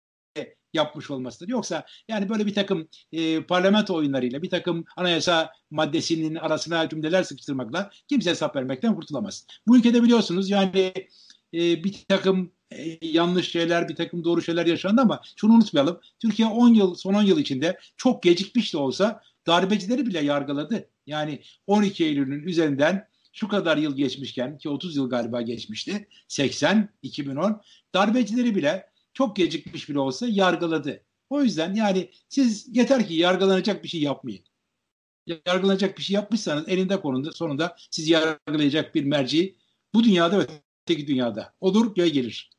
yapmış 0.77 1.11
olmasıdır. 1.11 1.47
Yoksa 1.47 1.85
yani 2.07 2.29
böyle 2.29 2.45
bir 2.45 2.53
takım 2.53 2.87
e, 3.11 3.43
parlamento 3.43 3.95
oyunlarıyla 3.95 4.41
bir 4.41 4.49
takım 4.49 4.85
anayasa 4.97 5.51
maddesinin 5.71 6.35
arasına 6.35 6.89
cümleler 6.89 7.23
sıkıştırmakla 7.23 7.91
kimse 8.07 8.29
hesap 8.29 8.55
vermekten 8.55 8.95
kurtulamaz. 8.95 9.47
Bu 9.67 9.77
ülkede 9.77 10.03
biliyorsunuz 10.03 10.49
yani 10.49 10.93
e, 11.53 11.83
bir 11.83 12.05
takım 12.09 12.51
e, 12.71 12.97
yanlış 13.01 13.51
şeyler, 13.51 13.89
bir 13.89 13.95
takım 13.95 14.23
doğru 14.23 14.41
şeyler 14.41 14.65
yaşandı 14.65 15.01
ama 15.01 15.21
şunu 15.35 15.53
unutmayalım. 15.53 15.99
Türkiye 16.19 16.47
10 16.47 16.73
yıl, 16.73 16.95
son 16.95 17.13
10 17.13 17.21
yıl 17.21 17.39
içinde 17.39 17.79
çok 17.97 18.23
gecikmiş 18.23 18.73
de 18.73 18.77
olsa 18.77 19.21
darbecileri 19.47 20.05
bile 20.05 20.19
yargıladı. 20.19 20.89
Yani 21.07 21.41
12 21.67 22.05
Eylül'ün 22.05 22.43
üzerinden 22.43 23.07
şu 23.33 23.47
kadar 23.47 23.77
yıl 23.77 23.95
geçmişken 23.95 24.57
ki 24.57 24.69
30 24.69 24.95
yıl 24.95 25.09
galiba 25.09 25.41
geçmişti. 25.41 26.07
80, 26.27 26.89
2010 27.01 27.61
darbecileri 27.93 28.55
bile 28.55 28.89
çok 29.17 29.35
gecikmiş 29.35 29.89
bile 29.89 29.99
olsa 29.99 30.27
yargıladı. 30.29 31.03
O 31.29 31.41
yüzden 31.41 31.73
yani 31.73 32.09
siz 32.29 32.77
yeter 32.77 33.07
ki 33.07 33.13
yargılanacak 33.13 33.83
bir 33.83 33.87
şey 33.87 34.01
yapmayın. 34.01 34.43
Yargılanacak 35.45 35.97
bir 35.97 36.03
şey 36.03 36.13
yapmışsanız 36.13 36.69
elinde 36.69 37.01
konunda 37.01 37.31
sonunda 37.31 37.75
sizi 37.91 38.11
yargılayacak 38.11 38.95
bir 38.95 39.03
merci 39.03 39.55
bu 39.93 40.03
dünyada 40.03 40.39
ve 40.39 40.43
öteki 40.85 41.07
dünyada 41.07 41.53
olur 41.61 41.97
ve 41.97 42.09
gelir. 42.09 42.49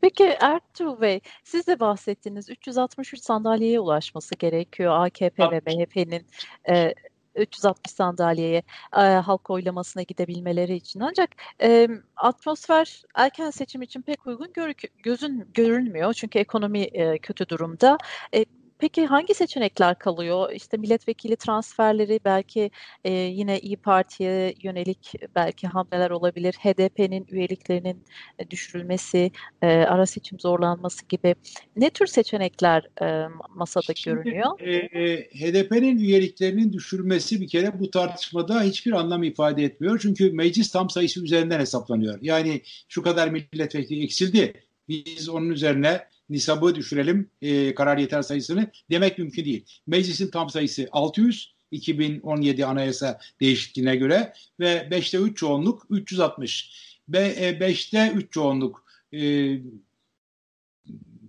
Peki 0.00 0.24
Ertuğrul 0.24 1.00
Bey, 1.00 1.20
siz 1.44 1.66
de 1.66 1.80
bahsettiniz 1.80 2.50
363 2.50 3.20
sandalyeye 3.20 3.80
ulaşması 3.80 4.34
gerekiyor 4.34 5.06
AKP 5.06 5.50
ve 5.50 5.60
MHP'nin 5.66 6.26
e, 6.68 6.94
360 7.34 7.92
sandalyeye 7.92 8.62
e, 8.96 9.00
halk 9.00 9.50
oylamasına 9.50 10.02
gidebilmeleri 10.02 10.74
için. 10.74 11.00
Ancak 11.00 11.30
e, 11.62 11.88
atmosfer 12.16 13.02
erken 13.14 13.50
seçim 13.50 13.82
için 13.82 14.02
pek 14.02 14.26
uygun 14.26 14.52
gör, 14.52 14.72
gözün 15.02 15.48
görünmüyor 15.54 16.12
çünkü 16.12 16.38
ekonomi 16.38 16.80
e, 16.80 17.18
kötü 17.18 17.48
durumda. 17.48 17.98
E, 18.34 18.44
Peki 18.80 19.06
hangi 19.06 19.34
seçenekler 19.34 19.98
kalıyor? 19.98 20.52
İşte 20.52 20.76
milletvekili 20.76 21.36
transferleri 21.36 22.20
belki 22.24 22.70
e, 23.04 23.12
yine 23.12 23.58
İyi 23.58 23.76
Parti'ye 23.76 24.54
yönelik 24.62 25.12
belki 25.34 25.66
hamleler 25.66 26.10
olabilir. 26.10 26.52
HDP'nin 26.52 27.26
üyeliklerinin 27.30 28.04
düşürülmesi, 28.50 29.30
e, 29.62 29.66
ara 29.66 30.06
seçim 30.06 30.40
zorlanması 30.40 31.06
gibi. 31.06 31.34
Ne 31.76 31.90
tür 31.90 32.06
seçenekler 32.06 32.88
e, 33.02 33.28
masada 33.54 33.94
Şimdi, 33.94 34.16
görünüyor? 34.16 34.60
E, 34.60 34.74
e, 34.74 35.16
HDP'nin 35.16 35.98
üyeliklerinin 35.98 36.72
düşürülmesi 36.72 37.40
bir 37.40 37.48
kere 37.48 37.80
bu 37.80 37.90
tartışmada 37.90 38.62
hiçbir 38.62 38.92
anlam 38.92 39.22
ifade 39.22 39.64
etmiyor. 39.64 39.98
Çünkü 40.02 40.32
meclis 40.32 40.72
tam 40.72 40.90
sayısı 40.90 41.24
üzerinden 41.24 41.60
hesaplanıyor. 41.60 42.18
Yani 42.22 42.62
şu 42.88 43.02
kadar 43.02 43.28
milletvekili 43.28 44.04
eksildi. 44.04 44.69
Biz 44.88 45.28
onun 45.28 45.50
üzerine 45.50 46.08
nisabı 46.30 46.74
düşürelim 46.74 47.30
e, 47.42 47.74
karar 47.74 47.98
yeter 47.98 48.22
sayısını 48.22 48.70
demek 48.90 49.18
mümkün 49.18 49.44
değil. 49.44 49.64
Meclisin 49.86 50.30
tam 50.30 50.50
sayısı 50.50 50.88
600 50.92 51.54
2017 51.70 52.66
anayasa 52.66 53.20
değişikliğine 53.40 53.96
göre 53.96 54.32
ve 54.60 54.88
5'te 54.90 55.18
3 55.18 55.38
çoğunluk 55.38 55.86
360. 55.90 56.72
Be, 57.08 57.18
5'te 57.60 58.12
3 58.14 58.32
çoğunluk 58.32 58.84
e, 59.12 59.20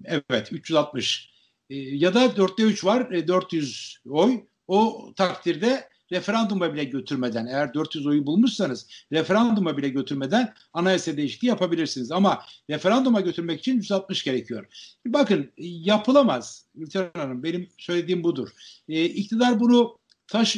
evet 0.05 0.51
360 0.51 1.31
e, 1.69 1.75
ya 1.75 2.13
da 2.13 2.25
4'te 2.25 2.63
3 2.63 2.85
var 2.85 3.11
e, 3.11 3.27
400 3.27 3.97
oy. 4.09 4.43
O 4.67 5.13
takdirde 5.15 5.89
referanduma 6.11 6.73
bile 6.73 6.83
götürmeden 6.83 7.45
eğer 7.45 7.73
400 7.73 8.07
oyu 8.07 8.25
bulmuşsanız 8.25 8.87
referanduma 9.11 9.77
bile 9.77 9.89
götürmeden 9.89 10.53
anayasa 10.73 11.17
değişikliği 11.17 11.47
yapabilirsiniz. 11.47 12.11
Ama 12.11 12.43
referanduma 12.69 13.21
götürmek 13.21 13.59
için 13.59 13.75
160 13.75 14.23
gerekiyor. 14.23 14.65
Bakın 15.05 15.51
yapılamaz 15.57 16.65
Ülker 16.75 17.09
Hanım 17.15 17.43
benim 17.43 17.69
söylediğim 17.77 18.23
budur. 18.23 18.49
E, 18.89 19.05
iktidar 19.05 19.59
bunu 19.59 19.97
taş 20.27 20.57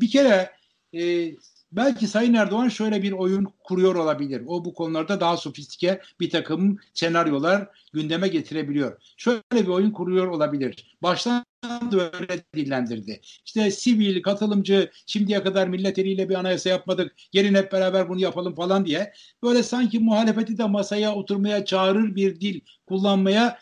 bir 0.00 0.10
kere 0.10 0.50
e, 0.94 1.32
belki 1.76 2.08
Sayın 2.08 2.34
Erdoğan 2.34 2.68
şöyle 2.68 3.02
bir 3.02 3.12
oyun 3.12 3.48
kuruyor 3.64 3.94
olabilir. 3.94 4.42
O 4.46 4.64
bu 4.64 4.74
konularda 4.74 5.20
daha 5.20 5.36
sofistike 5.36 6.00
bir 6.20 6.30
takım 6.30 6.78
senaryolar 6.94 7.68
gündeme 7.92 8.28
getirebiliyor. 8.28 9.02
Şöyle 9.16 9.42
bir 9.52 9.68
oyun 9.68 9.90
kuruyor 9.90 10.26
olabilir. 10.26 10.96
Baştan 11.02 11.44
da 11.64 12.10
öyle 12.20 12.44
dillendirdi. 12.54 13.20
İşte 13.46 13.70
sivil, 13.70 14.22
katılımcı, 14.22 14.90
şimdiye 15.06 15.42
kadar 15.42 15.68
millet 15.68 15.98
eliyle 15.98 16.28
bir 16.28 16.34
anayasa 16.34 16.68
yapmadık, 16.68 17.14
gelin 17.32 17.54
hep 17.54 17.72
beraber 17.72 18.08
bunu 18.08 18.20
yapalım 18.20 18.54
falan 18.54 18.86
diye. 18.86 19.12
Böyle 19.42 19.62
sanki 19.62 19.98
muhalefeti 19.98 20.58
de 20.58 20.64
masaya 20.64 21.14
oturmaya 21.14 21.64
çağırır 21.64 22.14
bir 22.14 22.40
dil 22.40 22.60
kullanmaya 22.86 23.58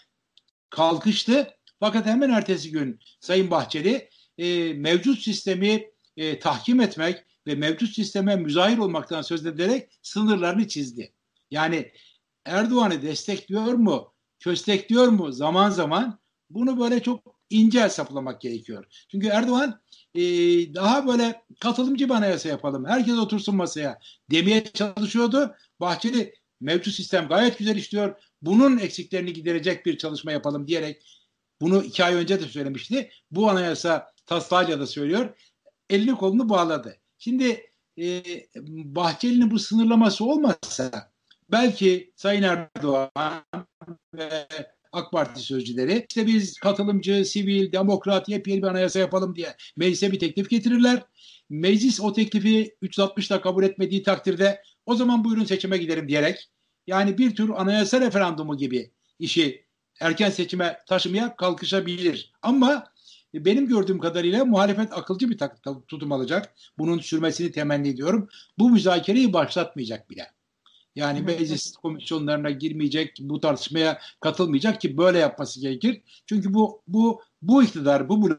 kalkıştı. 0.71 1.47
Fakat 1.81 2.07
hemen 2.07 2.31
ertesi 2.31 2.71
gün 2.71 3.00
Sayın 3.21 3.50
Bahçeli 3.50 4.09
e, 4.38 4.75
mevcut 4.75 5.19
sistemi 5.19 5.85
e, 6.16 6.38
tahkim 6.38 6.81
etmek 6.81 7.25
ve 7.46 7.54
mevcut 7.54 7.94
sisteme 7.94 8.37
müzahir 8.37 8.78
olmaktan 8.78 9.22
söz 9.22 9.46
ederek 9.46 9.99
sınırlarını 10.02 10.68
çizdi. 10.68 11.12
Yani 11.50 11.92
Erdoğan'ı 12.44 13.02
destekliyor 13.02 13.72
mu, 13.72 14.14
köstekliyor 14.40 15.08
mu 15.08 15.32
zaman 15.32 15.70
zaman 15.70 16.18
bunu 16.50 16.80
böyle 16.80 17.02
çok 17.02 17.37
ince 17.50 17.82
hesaplamak 17.82 18.40
gerekiyor. 18.40 19.06
Çünkü 19.11 19.26
Erdoğan 19.26 19.80
e, 20.14 20.22
daha 20.75 21.06
böyle 21.06 21.42
katılımcı 21.61 22.04
bir 22.08 22.14
anayasa 22.14 22.49
yapalım, 22.49 22.84
herkes 22.84 23.18
otursun 23.18 23.56
masaya 23.56 23.99
demeye 24.30 24.64
çalışıyordu. 24.64 25.54
Bahçeli 25.80 26.34
mevcut 26.61 26.94
sistem 26.94 27.28
gayet 27.28 27.58
güzel 27.58 27.76
işliyor, 27.76 28.22
bunun 28.42 28.78
eksiklerini 28.78 29.32
giderecek 29.32 29.87
bir 29.87 29.99
çalışma 29.99 30.32
yapalım 30.32 30.66
diyerek 30.66 31.02
Bunu 31.62 31.82
iki 31.82 32.04
ay 32.04 32.14
önce 32.14 32.40
de 32.40 32.44
söylemişti. 32.44 33.11
Bu 33.30 33.50
anayasa 33.50 34.12
taslağıyla 34.26 34.80
da 34.80 34.87
söylüyor. 34.87 35.38
Elini 35.90 36.14
kolunu 36.14 36.49
bağladı. 36.49 37.01
Şimdi 37.25 37.67
e, 37.99 38.23
Bahçeli'nin 38.67 39.50
bu 39.50 39.59
sınırlaması 39.59 40.25
olmazsa 40.25 41.12
belki 41.50 42.12
Sayın 42.17 42.43
Erdoğan 42.43 43.45
ve 44.14 44.49
AK 44.93 45.12
Parti 45.12 45.41
sözcüleri 45.41 46.07
işte 46.09 46.26
biz 46.26 46.59
katılımcı, 46.59 47.25
sivil, 47.25 47.73
demokrat, 47.73 48.29
yepyeni 48.29 48.62
bir 48.62 48.67
anayasa 48.67 48.99
yapalım 48.99 49.37
diye 49.37 49.57
meclise 49.76 50.12
bir 50.12 50.19
teklif 50.19 50.50
getirirler. 50.50 51.02
Meclis 51.50 52.00
o 52.00 52.12
teklifi 52.12 52.76
360'da 52.83 53.41
kabul 53.41 53.64
etmediği 53.64 54.02
takdirde 54.02 54.62
o 54.87 54.95
zaman 54.95 55.25
buyurun 55.25 55.45
seçime 55.45 55.79
giderim 55.79 56.09
diyerek 56.09 56.50
yani 56.87 57.19
bir 57.19 57.35
tür 57.35 57.50
anayasa 57.50 58.00
referandumu 58.00 58.57
gibi 58.57 58.91
işi 59.19 59.67
erken 60.00 60.31
seçime 60.31 60.79
taşımaya 60.88 61.37
kalkışabilir. 61.37 62.33
Ama 62.43 62.91
benim 63.35 63.69
gördüğüm 63.69 63.99
kadarıyla 63.99 64.45
muhalefet 64.45 64.93
akılcı 64.93 65.31
bir 65.31 65.39
tutum 65.89 66.12
alacak. 66.12 66.55
Bunun 66.79 66.99
sürmesini 66.99 67.53
temenni 67.53 67.89
ediyorum. 67.89 68.29
Bu 68.59 68.71
müzakereyi 68.71 69.33
başlatmayacak 69.33 70.11
bile. 70.11 70.31
Yani 70.95 71.21
meclis 71.21 71.77
komisyonlarına 71.77 72.51
girmeyecek, 72.51 73.17
bu 73.21 73.41
tartışmaya 73.41 73.99
katılmayacak 74.21 74.81
ki 74.81 74.97
böyle 74.97 75.19
yapması 75.19 75.61
gerekir. 75.61 76.03
Çünkü 76.27 76.55
bu 76.55 76.83
bu 76.89 77.23
bu 77.43 77.62
iktidar, 77.62 78.09
bu 78.09 78.31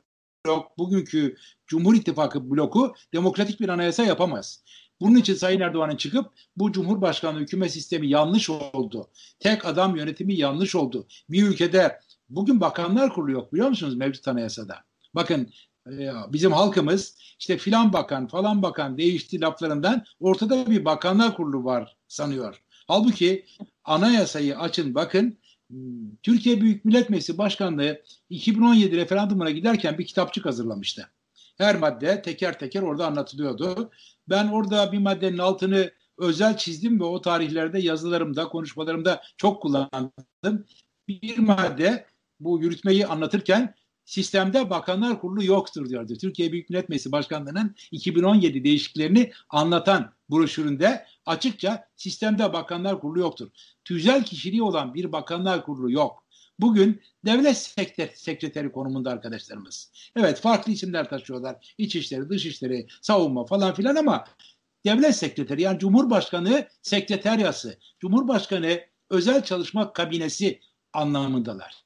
blok, 0.46 0.78
bugünkü 0.78 1.36
Cumhur 1.68 1.96
İttifakı 1.96 2.52
bloku 2.52 2.94
demokratik 3.14 3.60
bir 3.60 3.70
anayasa 3.70 4.04
yapamaz. 4.04 4.64
Bunun 5.02 5.16
için 5.16 5.34
Sayın 5.34 5.60
Erdoğan'ın 5.60 5.96
çıkıp 5.96 6.32
bu 6.58 6.72
Cumhurbaşkanlığı 6.72 7.40
hükümet 7.40 7.72
sistemi 7.72 8.10
yanlış 8.10 8.50
oldu. 8.50 9.08
Tek 9.40 9.66
adam 9.66 9.96
yönetimi 9.96 10.36
yanlış 10.36 10.76
oldu. 10.76 11.08
Bir 11.30 11.44
ülkede 11.44 12.00
bugün 12.36 12.62
bakanlar 12.62 13.14
kurulu 13.14 13.32
yok 13.32 13.54
biliyor 13.54 13.70
musunuz 13.70 13.96
mevcut 13.96 14.28
anayasada? 14.28 14.76
Bakın 15.16 15.50
e, 15.88 16.10
bizim 16.30 16.52
halkımız 16.52 17.18
işte 17.40 17.58
filan 17.58 17.94
bakan 17.94 18.28
falan 18.28 18.62
bakan 18.62 18.98
değişti 18.98 19.42
laflarından 19.42 20.04
ortada 20.20 20.72
bir 20.72 20.86
bakanlar 20.86 21.36
kurulu 21.36 21.66
var 21.66 21.98
sanıyor. 22.08 22.62
Halbuki 22.88 23.46
anayasayı 23.84 24.60
açın 24.60 24.96
bakın 24.96 25.38
Türkiye 26.24 26.62
Büyük 26.62 26.86
Millet 26.86 27.10
Meclisi 27.10 27.38
Başkanlığı 27.38 28.02
2017 28.30 28.98
referandumuna 28.98 29.52
giderken 29.52 29.98
bir 29.98 30.06
kitapçık 30.06 30.46
hazırlamıştı. 30.46 31.10
Her 31.58 31.76
madde 31.76 32.22
teker 32.22 32.60
teker 32.60 32.82
orada 32.82 33.08
anlatılıyordu. 33.08 33.92
Ben 34.30 34.48
orada 34.48 34.92
bir 34.92 34.98
maddenin 34.98 35.38
altını 35.38 35.92
özel 36.18 36.58
çizdim 36.58 37.00
ve 37.00 37.04
o 37.04 37.22
tarihlerde 37.22 37.80
yazılarımda, 37.80 38.48
konuşmalarımda 38.48 39.22
çok 39.38 39.62
kullandım. 39.62 40.66
Bir 41.08 41.38
madde 41.38 42.06
bu 42.44 42.62
yürütmeyi 42.62 43.08
anlatırken 43.08 43.76
sistemde 44.06 44.70
bakanlar 44.70 45.22
kurulu 45.22 45.44
yoktur 45.44 45.90
diyordu. 45.90 46.14
Türkiye 46.22 46.52
Büyük 46.52 46.70
Millet 46.70 46.90
Meclisi 46.90 47.12
Başkanlığı'nın 47.12 47.76
2017 47.92 48.64
değişikliklerini 48.64 49.32
anlatan 49.50 50.14
broşüründe 50.30 51.06
açıkça 51.26 51.88
sistemde 51.96 52.54
bakanlar 52.54 53.00
kurulu 53.00 53.20
yoktur. 53.20 53.50
Tüzel 53.84 54.24
kişiliği 54.24 54.64
olan 54.64 54.94
bir 54.94 55.12
bakanlar 55.12 55.66
kurulu 55.66 55.92
yok. 55.92 56.24
Bugün 56.60 57.02
devlet 57.26 57.58
sekreteri 58.16 58.72
konumunda 58.72 59.12
arkadaşlarımız. 59.12 59.92
Evet 60.16 60.40
farklı 60.40 60.72
isimler 60.72 61.10
taşıyorlar. 61.10 61.74
İçişleri, 61.78 62.30
dışişleri, 62.30 62.88
savunma 63.02 63.46
falan 63.46 63.74
filan 63.74 63.96
ama 63.96 64.26
devlet 64.86 65.16
sekreteri 65.16 65.62
yani 65.62 65.80
Cumhurbaşkanı 65.80 66.68
sekreteryası, 66.82 67.78
Cumhurbaşkanı 68.00 68.82
özel 69.10 69.44
çalışma 69.44 69.94
kabinesi 69.94 70.60
anlamındalar. 70.94 71.83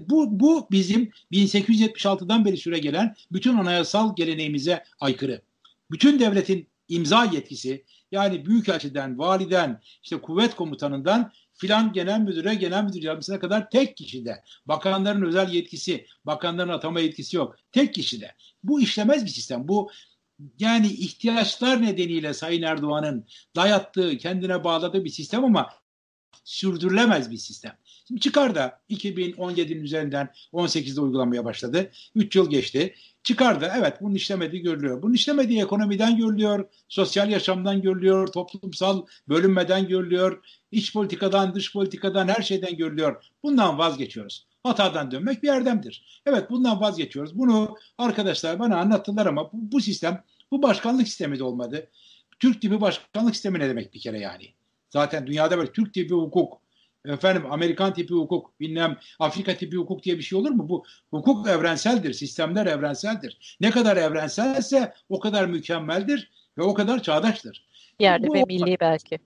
Bu, 0.00 0.40
bu 0.40 0.68
bizim 0.70 1.10
1876'dan 1.32 2.44
beri 2.44 2.56
süre 2.56 2.78
gelen 2.78 3.16
bütün 3.32 3.56
anayasal 3.56 4.16
geleneğimize 4.16 4.84
aykırı. 5.00 5.42
Bütün 5.90 6.20
devletin 6.20 6.68
imza 6.88 7.24
yetkisi 7.24 7.84
yani 8.12 8.46
büyükelçiden, 8.46 9.18
validen, 9.18 9.80
işte 10.02 10.20
kuvvet 10.20 10.56
komutanından 10.56 11.32
filan 11.54 11.92
genel 11.92 12.20
müdüre, 12.20 12.54
genel 12.54 12.84
müdür 12.84 13.02
yardımcısına 13.02 13.38
kadar 13.38 13.70
tek 13.70 13.96
kişide. 13.96 14.42
Bakanların 14.66 15.22
özel 15.22 15.52
yetkisi, 15.52 16.06
bakanların 16.24 16.68
atama 16.68 17.00
yetkisi 17.00 17.36
yok. 17.36 17.56
Tek 17.72 17.94
kişide. 17.94 18.34
Bu 18.62 18.80
işlemez 18.80 19.24
bir 19.24 19.30
sistem. 19.30 19.68
Bu 19.68 19.90
yani 20.58 20.86
ihtiyaçlar 20.86 21.82
nedeniyle 21.82 22.34
Sayın 22.34 22.62
Erdoğan'ın 22.62 23.26
dayattığı, 23.56 24.18
kendine 24.18 24.64
bağladığı 24.64 25.04
bir 25.04 25.10
sistem 25.10 25.44
ama 25.44 25.70
sürdürülemez 26.44 27.30
bir 27.30 27.36
sistem. 27.36 27.78
Şimdi 28.08 28.20
çıkar 28.20 28.54
da 28.54 28.80
2017'nin 28.90 29.82
üzerinden 29.82 30.28
18'de 30.52 31.00
uygulamaya 31.00 31.44
başladı. 31.44 31.90
3 32.14 32.36
yıl 32.36 32.50
geçti. 32.50 32.94
Çıkar 33.22 33.60
da 33.60 33.72
evet 33.78 33.96
bunun 34.00 34.14
işlemediği 34.14 34.62
görülüyor. 34.62 35.02
Bunun 35.02 35.14
işlemediği 35.14 35.62
ekonomiden 35.62 36.16
görülüyor, 36.16 36.68
sosyal 36.88 37.30
yaşamdan 37.30 37.82
görülüyor, 37.82 38.26
toplumsal 38.26 39.06
bölünmeden 39.28 39.88
görülüyor, 39.88 40.44
iç 40.72 40.92
politikadan, 40.92 41.54
dış 41.54 41.72
politikadan 41.72 42.28
her 42.28 42.42
şeyden 42.42 42.76
görülüyor. 42.76 43.24
Bundan 43.42 43.78
vazgeçiyoruz. 43.78 44.46
Hatadan 44.62 45.10
dönmek 45.10 45.42
bir 45.42 45.48
erdemdir. 45.48 46.22
Evet 46.26 46.50
bundan 46.50 46.80
vazgeçiyoruz. 46.80 47.38
Bunu 47.38 47.76
arkadaşlar 47.98 48.58
bana 48.58 48.76
anlattılar 48.76 49.26
ama 49.26 49.52
bu, 49.52 49.72
bu 49.72 49.80
sistem 49.80 50.24
bu 50.50 50.62
başkanlık 50.62 51.08
sistemi 51.08 51.38
de 51.38 51.44
olmadı. 51.44 51.90
Türk 52.38 52.60
tipi 52.60 52.80
başkanlık 52.80 53.34
sistemi 53.34 53.58
ne 53.58 53.68
demek 53.68 53.94
bir 53.94 54.00
kere 54.00 54.18
yani? 54.20 54.44
Zaten 54.90 55.26
dünyada 55.26 55.58
böyle 55.58 55.72
Türk 55.72 55.94
tipi 55.94 56.14
hukuk, 56.14 56.65
efendim 57.06 57.42
Amerikan 57.50 57.94
tipi 57.94 58.14
hukuk, 58.14 58.60
bilmem 58.60 58.98
Afrika 59.18 59.56
tipi 59.56 59.76
hukuk 59.76 60.02
diye 60.02 60.18
bir 60.18 60.22
şey 60.22 60.38
olur 60.38 60.50
mu? 60.50 60.68
Bu 60.68 60.84
hukuk 61.10 61.48
evrenseldir, 61.48 62.12
sistemler 62.12 62.66
evrenseldir. 62.66 63.56
Ne 63.60 63.70
kadar 63.70 63.96
evrenselse 63.96 64.94
o 65.08 65.20
kadar 65.20 65.46
mükemmeldir 65.46 66.30
ve 66.58 66.62
o 66.62 66.74
kadar 66.74 67.02
çağdaştır. 67.02 67.66
Yerli 68.00 68.26
bu, 68.26 68.34
ve 68.34 68.44
milli 68.46 68.76
belki. 68.80 69.18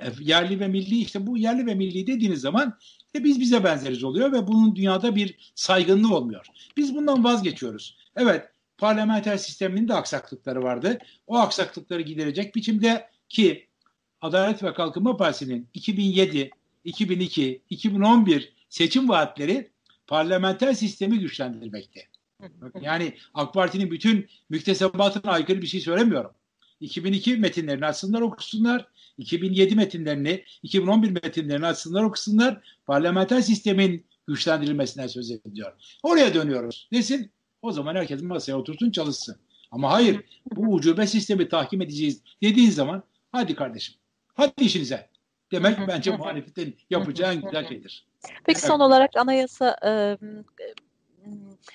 E, 0.00 0.06
yerli 0.20 0.60
ve 0.60 0.68
milli 0.68 0.98
işte 0.98 1.26
bu 1.26 1.38
yerli 1.38 1.66
ve 1.66 1.74
milli 1.74 2.06
dediğiniz 2.06 2.40
zaman 2.40 2.78
işte 3.06 3.24
biz 3.24 3.40
bize 3.40 3.64
benzeriz 3.64 4.04
oluyor 4.04 4.32
ve 4.32 4.46
bunun 4.46 4.76
dünyada 4.76 5.16
bir 5.16 5.52
saygınlığı 5.54 6.16
olmuyor. 6.16 6.46
Biz 6.76 6.94
bundan 6.94 7.24
vazgeçiyoruz. 7.24 7.96
Evet 8.16 8.48
parlamenter 8.78 9.36
sistemin 9.36 9.88
de 9.88 9.94
aksaklıkları 9.94 10.62
vardı. 10.62 10.98
O 11.26 11.38
aksaklıkları 11.38 12.02
giderecek 12.02 12.54
biçimde 12.54 13.08
ki 13.28 13.66
Adalet 14.20 14.62
ve 14.62 14.74
Kalkınma 14.74 15.16
Partisi'nin 15.16 15.68
2007, 15.74 16.50
2002, 16.84 17.62
2011 17.70 18.52
seçim 18.68 19.08
vaatleri 19.08 19.70
parlamenter 20.06 20.72
sistemi 20.72 21.18
güçlendirmekte. 21.18 22.00
Yani 22.80 23.14
AK 23.34 23.54
Parti'nin 23.54 23.90
bütün 23.90 24.28
müktesebatına 24.50 25.32
aykırı 25.32 25.62
bir 25.62 25.66
şey 25.66 25.80
söylemiyorum. 25.80 26.30
2002 26.80 27.36
metinlerini 27.36 27.86
açsınlar 27.86 28.20
okusunlar. 28.20 28.86
2007 29.18 29.74
metinlerini, 29.74 30.44
2011 30.62 31.10
metinlerini 31.10 31.66
açsınlar 31.66 32.02
okusunlar. 32.02 32.60
Parlamenter 32.86 33.40
sistemin 33.40 34.06
güçlendirilmesinden 34.28 35.06
söz 35.06 35.30
ediyor. 35.30 35.72
Oraya 36.02 36.34
dönüyoruz. 36.34 36.88
Desin 36.92 37.30
o 37.62 37.72
zaman 37.72 37.94
herkes 37.94 38.22
masaya 38.22 38.54
otursun 38.54 38.90
çalışsın. 38.90 39.36
Ama 39.70 39.92
hayır 39.92 40.20
bu 40.56 40.74
ucube 40.74 41.06
sistemi 41.06 41.48
tahkim 41.48 41.82
edeceğiz 41.82 42.22
dediğin 42.42 42.70
zaman 42.70 43.02
hadi 43.32 43.54
kardeşim 43.54 43.94
hadi 44.34 44.64
işinize 44.64 45.09
demek 45.52 45.88
bence 45.88 46.16
muhalefetin 46.16 46.76
yapacağı 46.90 47.34
en 47.34 47.40
güzel 47.40 47.68
şeydir. 47.68 48.06
Peki 48.22 48.58
evet. 48.58 48.66
son 48.66 48.80
olarak 48.80 49.16
anayasa 49.16 49.76
e, 49.84 49.90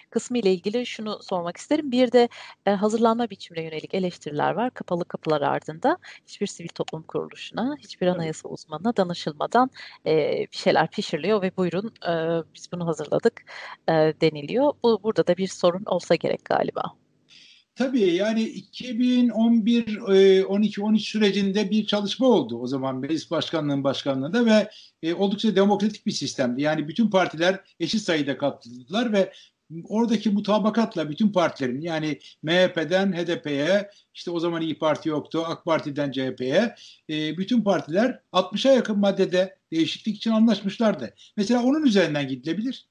kısmı 0.10 0.38
ile 0.38 0.54
ilgili 0.54 0.86
şunu 0.86 1.24
sormak 1.24 1.58
isterim. 1.58 1.92
Bir 1.92 2.12
de 2.12 2.30
e, 2.66 2.72
hazırlanma 2.72 3.30
biçimine 3.30 3.64
yönelik 3.64 3.94
eleştiriler 3.94 4.52
var. 4.52 4.72
Kapalı 4.74 5.06
kapılar 5.06 5.42
ardında 5.42 5.98
hiçbir 6.28 6.48
sivil 6.48 6.68
toplum 6.68 7.04
kuruluşuna, 7.04 7.76
hiçbir 7.80 8.08
anayasa 8.08 8.50
uzmanına 8.50 8.98
danışılmadan 8.98 9.70
e, 10.06 10.40
bir 10.52 10.58
şeyler 10.58 10.90
pişiriliyor 10.90 11.42
ve 11.42 11.58
buyurun 11.58 11.94
e, 12.08 12.44
biz 12.56 12.72
bunu 12.72 12.88
hazırladık 12.88 13.42
e, 13.88 13.94
deniliyor. 13.94 14.74
Bu 14.84 15.04
burada 15.04 15.28
da 15.28 15.38
bir 15.38 15.48
sorun 15.48 15.84
olsa 15.86 16.16
gerek 16.16 16.46
galiba. 16.46 17.05
Tabii 17.76 18.14
yani 18.14 18.44
2011 18.44 19.98
12 20.44 20.82
13 20.82 21.02
sürecinde 21.08 21.70
bir 21.72 21.86
çalışma 21.86 22.28
oldu 22.28 22.60
o 22.60 22.68
zaman 22.68 22.98
meclis 22.98 23.32
başkanlığının 23.32 23.84
başkanlığında 23.84 24.46
ve 24.46 24.70
e, 25.04 25.14
oldukça 25.14 25.56
demokratik 25.56 26.06
bir 26.06 26.12
sistemdi. 26.12 26.62
Yani 26.62 26.88
bütün 26.88 27.10
partiler 27.10 27.60
eşit 27.80 28.02
sayıda 28.02 28.38
katıldılar 28.38 29.14
ve 29.14 29.34
oradaki 29.84 30.30
mutabakatla 30.30 31.10
bütün 31.10 31.30
partilerin 31.32 31.82
yani 31.82 32.20
MHP'den 32.44 33.14
HDP'ye 33.14 33.90
işte 34.14 34.32
o 34.32 34.40
zaman 34.40 34.62
İyi 34.62 34.80
Parti 34.80 35.10
yoktu 35.10 35.44
AK 35.46 35.66
Parti'den 35.66 36.12
CHP'ye 36.12 36.76
e, 37.10 37.38
bütün 37.38 37.62
partiler 37.62 38.20
60'a 38.34 38.72
yakın 38.72 39.00
maddede 39.00 39.58
değişiklik 39.72 40.18
için 40.18 40.32
anlaşmışlardı. 40.32 41.14
Mesela 41.38 41.64
onun 41.64 41.86
üzerinden 41.86 42.28
gidilebilir. 42.28 42.88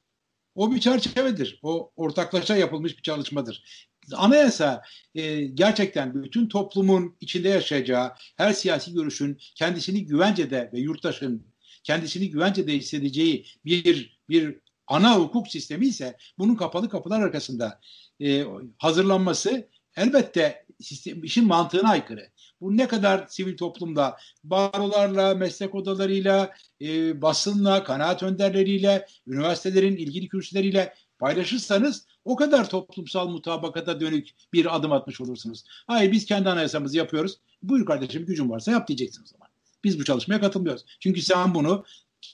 O 0.54 0.72
bir 0.72 0.80
çerçevedir. 0.80 1.60
O 1.62 1.90
ortaklaşa 1.96 2.56
yapılmış 2.56 2.96
bir 2.96 3.02
çalışmadır. 3.02 3.88
Anayasa 4.12 4.82
e, 5.14 5.44
gerçekten 5.44 6.22
bütün 6.22 6.48
toplumun 6.48 7.16
içinde 7.20 7.48
yaşayacağı 7.48 8.12
her 8.36 8.52
siyasi 8.52 8.92
görüşün 8.92 9.38
kendisini 9.54 10.06
güvencede 10.06 10.70
ve 10.72 10.80
yurttaşın 10.80 11.46
kendisini 11.84 12.30
güvencede 12.30 12.72
hissedeceği 12.72 13.46
bir 13.64 14.18
bir 14.28 14.60
ana 14.86 15.16
hukuk 15.16 15.48
sistemi 15.48 15.86
ise 15.86 16.16
bunun 16.38 16.54
kapalı 16.54 16.88
kapılar 16.88 17.20
arkasında 17.20 17.80
e, 18.20 18.44
hazırlanması 18.78 19.68
elbette 19.96 20.66
sistem, 20.80 21.24
işin 21.24 21.46
mantığına 21.46 21.90
aykırı. 21.90 22.28
Bu 22.60 22.76
ne 22.76 22.88
kadar 22.88 23.26
sivil 23.26 23.56
toplumda 23.56 24.16
barolarla, 24.44 25.34
meslek 25.34 25.74
odalarıyla, 25.74 26.54
e, 26.80 27.22
basınla, 27.22 27.84
kanaat 27.84 28.22
önderleriyle, 28.22 29.06
üniversitelerin 29.26 29.96
ilgili 29.96 30.28
kürsüleriyle 30.28 30.94
paylaşırsanız 31.18 32.06
o 32.24 32.36
kadar 32.36 32.68
toplumsal 32.70 33.28
mutabakata 33.28 34.00
dönük 34.00 34.28
bir 34.52 34.76
adım 34.76 34.92
atmış 34.92 35.20
olursunuz. 35.20 35.64
Hayır 35.86 36.12
biz 36.12 36.26
kendi 36.26 36.48
anayasamızı 36.48 36.96
yapıyoruz. 36.96 37.38
Buyur 37.62 37.86
kardeşim 37.86 38.26
gücün 38.26 38.50
varsa 38.50 38.70
yap 38.70 38.88
diyeceksiniz 38.88 39.32
o 39.32 39.32
zaman. 39.32 39.48
Biz 39.84 40.00
bu 40.00 40.04
çalışmaya 40.04 40.40
katılmıyoruz. 40.40 40.84
Çünkü 41.00 41.22
sen 41.22 41.54
bunu 41.54 41.84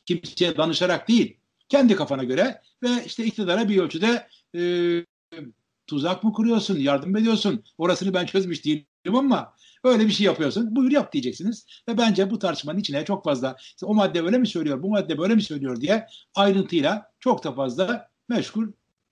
kimseye 0.07 0.57
danışarak 0.57 1.09
değil, 1.09 1.37
kendi 1.69 1.97
kafana 1.97 2.25
göre 2.25 2.61
ve 2.83 2.89
işte 3.07 3.25
iktidara 3.25 3.69
bir 3.69 3.79
ölçüde 3.79 4.29
e, 4.57 4.63
tuzak 5.87 6.25
mı 6.25 6.33
kuruyorsun, 6.33 6.79
yardım 6.79 7.17
ediyorsun. 7.17 7.65
Orasını 7.79 8.15
ben 8.15 8.27
çözmüş 8.27 8.65
değilim 8.65 9.15
ama 9.15 9.55
öyle 9.85 10.07
bir 10.07 10.13
şey 10.13 10.27
yapıyorsun. 10.27 10.77
Buyur 10.77 10.91
yap 10.91 11.13
diyeceksiniz. 11.13 11.67
Ve 11.89 11.99
bence 11.99 12.31
bu 12.31 12.39
tartışmanın 12.39 12.79
içine 12.79 13.05
çok 13.05 13.25
fazla 13.25 13.57
işte 13.61 13.87
o 13.87 13.95
madde 13.95 14.25
böyle 14.25 14.39
mi 14.39 14.47
söylüyor, 14.47 14.83
bu 14.83 14.91
madde 14.91 15.19
böyle 15.19 15.35
mi 15.35 15.43
söylüyor 15.43 15.81
diye 15.81 16.07
ayrıntıyla 16.35 17.13
çok 17.21 17.45
da 17.45 17.53
fazla 17.53 18.11
meşgul 18.29 18.67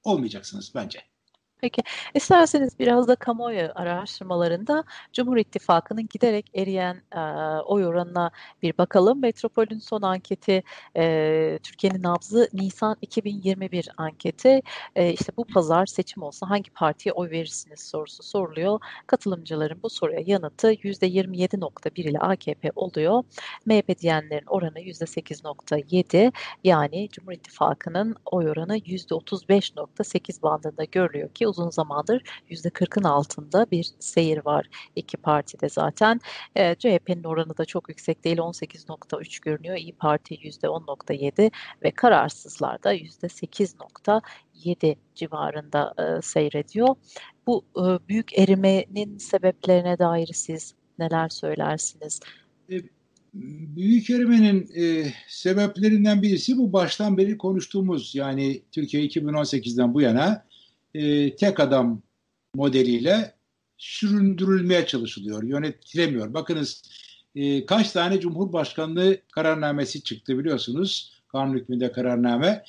olmayacaksınız 0.09 0.73
bence. 0.75 1.18
Peki, 1.61 1.83
isterseniz 2.15 2.79
biraz 2.79 3.09
da 3.09 3.17
kamuoyu 3.17 3.69
araştırmalarında 3.75 4.85
Cumhur 5.13 5.37
İttifakı'nın 5.37 6.09
giderek 6.09 6.51
eriyen 6.55 7.03
e, 7.13 7.21
oy 7.61 7.87
oranına 7.87 8.31
bir 8.63 8.79
bakalım. 8.79 9.21
Metropol'ün 9.21 9.79
son 9.79 10.03
anketi, 10.03 10.63
e, 10.97 11.59
Türkiye'nin 11.63 12.03
nabzı 12.03 12.49
Nisan 12.53 12.97
2021 13.03 13.89
anketi. 13.97 14.63
E, 14.97 15.13
işte 15.13 15.33
bu 15.37 15.45
pazar 15.45 15.87
seçim 15.87 16.23
olsa 16.23 16.51
hangi 16.51 16.71
partiye 16.71 17.13
oy 17.13 17.31
verirsiniz 17.31 17.81
sorusu 17.81 18.23
soruluyor. 18.23 18.81
Katılımcıların 19.07 19.83
bu 19.83 19.91
soruya 19.91 20.21
yanıtı 20.27 20.73
%27.1 20.73 22.01
ile 22.11 22.19
AKP 22.19 22.71
oluyor. 22.77 23.23
MHP 23.67 23.99
diyenlerin 23.99 24.47
oranı 24.47 24.81
%8.7 24.81 26.33
yani 26.65 27.09
Cumhur 27.13 27.33
İttifakı'nın 27.33 28.17
oy 28.25 28.51
oranı 28.51 28.79
%35.8 28.79 30.43
bandında 30.43 30.85
görülüyor 30.85 31.29
ki 31.29 31.48
uzun 31.49 31.71
zamandır 31.71 32.23
%40'ın 32.51 33.05
altında 33.05 33.67
bir 33.71 33.91
seyir 33.99 34.45
var 34.45 34.67
iki 34.97 35.17
partide 35.17 35.69
zaten. 35.69 36.21
E, 36.57 36.75
CHP'nin 36.75 37.25
oranı 37.25 37.59
da 37.59 37.65
çok 37.65 37.89
yüksek 37.89 38.25
değil 38.25 38.39
18.3 38.39 39.43
görünüyor. 39.43 39.77
İyi 39.77 39.93
Parti 39.93 40.35
%10.7 40.35 41.51
ve 41.83 41.91
kararsızlar 41.91 42.83
da 42.83 42.95
%8.7 42.95 44.97
civarında 45.15 45.95
e, 45.99 46.23
seyrediyor. 46.23 46.89
Bu 47.47 47.65
e, 47.77 48.09
büyük 48.09 48.39
erimenin 48.39 49.19
sebeplerine 49.19 49.99
dair 49.99 50.31
siz 50.33 50.75
neler 50.99 51.29
söylersiniz? 51.29 52.21
E, 52.73 52.77
büyük 53.77 54.11
erimenin 54.11 54.71
e, 54.77 55.13
sebeplerinden 55.29 56.23
birisi 56.23 56.59
bu 56.59 56.73
baştan 56.73 57.17
beri 57.17 57.39
konuştuğumuz 57.39 58.15
yani 58.15 58.63
Türkiye 58.73 59.07
2018'den 59.07 59.95
bu 59.95 60.01
yana 60.01 60.48
e, 60.99 61.37
tek 61.37 61.61
adam 61.61 62.03
modeliyle 62.55 63.35
süründürülmeye 63.79 64.87
çalışılıyor, 64.87 65.43
yönetilemiyor. 65.43 66.35
Bakınız 66.35 66.83
e, 67.35 67.67
kaç 67.67 67.91
tane 67.91 68.21
Cumhurbaşkanlığı 68.21 69.19
kararnamesi 69.33 70.03
çıktı 70.03 70.39
biliyorsunuz. 70.39 71.13
Kanun 71.29 71.55
hükmünde 71.55 71.93
kararname. 71.93 72.65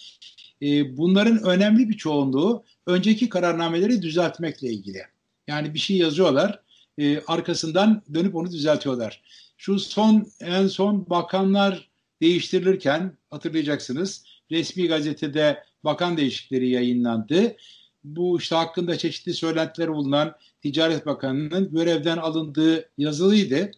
E, 0.61 0.97
bunların 0.97 1.43
önemli 1.43 1.89
bir 1.89 1.97
çoğunluğu 1.97 2.63
önceki 2.87 3.29
kararnameleri 3.29 4.01
düzeltmekle 4.01 4.69
ilgili. 4.69 5.01
Yani 5.47 5.73
bir 5.73 5.79
şey 5.79 5.97
yazıyorlar, 5.97 6.59
e, 6.97 7.19
arkasından 7.19 8.01
dönüp 8.13 8.35
onu 8.35 8.51
düzeltiyorlar. 8.51 9.21
Şu 9.57 9.79
son 9.79 10.27
en 10.39 10.67
son 10.67 11.09
bakanlar 11.09 11.89
değiştirilirken 12.21 13.17
hatırlayacaksınız 13.29 14.25
resmi 14.51 14.87
gazetede 14.87 15.63
bakan 15.83 16.17
değişikleri 16.17 16.69
yayınlandı 16.69 17.55
bu 18.03 18.39
işte 18.39 18.55
hakkında 18.55 18.97
çeşitli 18.97 19.33
söylentiler 19.33 19.93
bulunan 19.93 20.35
Ticaret 20.61 21.05
Bakanı'nın 21.05 21.71
görevden 21.71 22.17
alındığı 22.17 22.89
yazılıydı. 22.97 23.71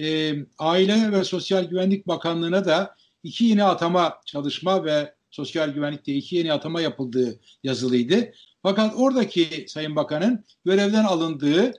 E, 0.00 0.34
Aile 0.58 1.12
ve 1.12 1.24
Sosyal 1.24 1.64
Güvenlik 1.64 2.08
Bakanlığı'na 2.08 2.64
da 2.64 2.96
iki 3.22 3.44
yeni 3.44 3.64
atama 3.64 4.20
çalışma 4.26 4.84
ve 4.84 5.14
sosyal 5.30 5.68
güvenlikte 5.68 6.14
iki 6.14 6.36
yeni 6.36 6.52
atama 6.52 6.80
yapıldığı 6.80 7.40
yazılıydı. 7.62 8.32
Fakat 8.62 8.94
oradaki 8.96 9.64
Sayın 9.68 9.96
Bakan'ın 9.96 10.44
görevden 10.64 11.04
alındığı 11.04 11.72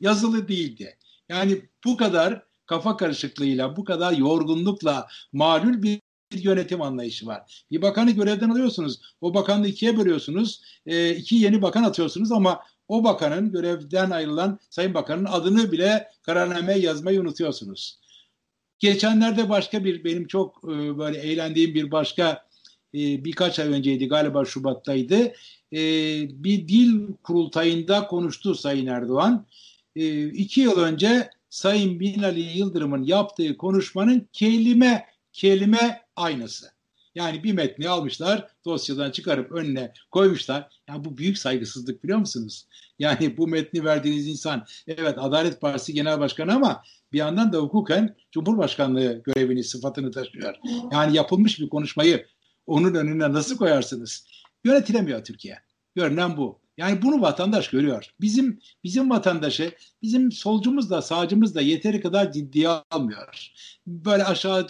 yazılı 0.00 0.48
değildi. 0.48 0.96
Yani 1.28 1.62
bu 1.84 1.96
kadar 1.96 2.42
kafa 2.66 2.96
karışıklığıyla, 2.96 3.76
bu 3.76 3.84
kadar 3.84 4.12
yorgunlukla 4.12 5.08
malul 5.32 5.82
bir 5.82 6.00
bir 6.32 6.44
yönetim 6.44 6.82
anlayışı 6.82 7.26
var. 7.26 7.64
Bir 7.70 7.82
bakanı 7.82 8.10
görevden 8.10 8.50
alıyorsunuz. 8.50 9.00
O 9.20 9.34
bakanlığı 9.34 9.68
ikiye 9.68 9.96
bölüyorsunuz. 9.96 10.62
E, 10.86 11.10
iki 11.10 11.34
yeni 11.34 11.62
bakan 11.62 11.82
atıyorsunuz 11.82 12.32
ama 12.32 12.60
o 12.88 13.04
bakanın 13.04 13.52
görevden 13.52 14.10
ayrılan 14.10 14.58
Sayın 14.70 14.94
Bakan'ın 14.94 15.24
adını 15.24 15.72
bile 15.72 16.08
kararnameye 16.22 16.78
yazmayı 16.78 17.20
unutuyorsunuz. 17.20 18.00
Geçenlerde 18.78 19.48
başka 19.48 19.84
bir 19.84 20.04
benim 20.04 20.26
çok 20.26 20.56
e, 20.64 20.98
böyle 20.98 21.18
eğlendiğim 21.18 21.74
bir 21.74 21.90
başka 21.90 22.46
e, 22.94 23.24
birkaç 23.24 23.58
ay 23.58 23.68
önceydi 23.68 24.08
galiba 24.08 24.44
Şubat'taydı. 24.44 25.32
E, 25.72 25.80
bir 26.44 26.68
dil 26.68 27.12
kurultayında 27.22 28.06
konuştu 28.06 28.54
Sayın 28.54 28.86
Erdoğan. 28.86 29.46
E, 29.96 30.28
iki 30.28 30.60
yıl 30.60 30.78
önce 30.78 31.30
Sayın 31.50 32.00
Binali 32.00 32.58
Yıldırım'ın 32.58 33.02
yaptığı 33.02 33.56
konuşmanın 33.56 34.28
kelime 34.32 35.06
kelime 35.32 36.05
aynısı. 36.16 36.76
Yani 37.14 37.44
bir 37.44 37.52
metni 37.52 37.88
almışlar, 37.88 38.46
dosyadan 38.64 39.10
çıkarıp 39.10 39.52
önüne 39.52 39.92
koymuşlar. 40.10 40.68
Yani 40.88 41.04
bu 41.04 41.18
büyük 41.18 41.38
saygısızlık 41.38 42.04
biliyor 42.04 42.18
musunuz? 42.18 42.66
Yani 42.98 43.36
bu 43.36 43.48
metni 43.48 43.84
verdiğiniz 43.84 44.28
insan 44.28 44.66
evet 44.86 45.14
Adalet 45.18 45.60
Partisi 45.60 45.94
Genel 45.94 46.20
Başkanı 46.20 46.54
ama 46.54 46.82
bir 47.12 47.18
yandan 47.18 47.52
da 47.52 47.58
hukuken 47.58 48.16
Cumhurbaşkanlığı 48.32 49.22
görevini, 49.24 49.64
sıfatını 49.64 50.10
taşıyor. 50.10 50.54
Yani 50.92 51.16
yapılmış 51.16 51.60
bir 51.60 51.68
konuşmayı 51.68 52.26
onun 52.66 52.94
önüne 52.94 53.32
nasıl 53.32 53.56
koyarsınız? 53.56 54.26
Yönetilemiyor 54.64 55.24
Türkiye. 55.24 55.58
Görünen 55.94 56.36
bu. 56.36 56.60
Yani 56.76 57.02
bunu 57.02 57.20
vatandaş 57.20 57.70
görüyor. 57.70 58.10
Bizim 58.20 58.60
bizim 58.84 59.10
vatandaşı, 59.10 59.72
bizim 60.02 60.32
solcumuz 60.32 60.90
da 60.90 61.02
sağcımız 61.02 61.54
da 61.54 61.60
yeteri 61.60 62.00
kadar 62.00 62.32
ciddiye 62.32 62.68
almıyor. 62.68 63.52
Böyle 63.86 64.24
aşağı, 64.24 64.66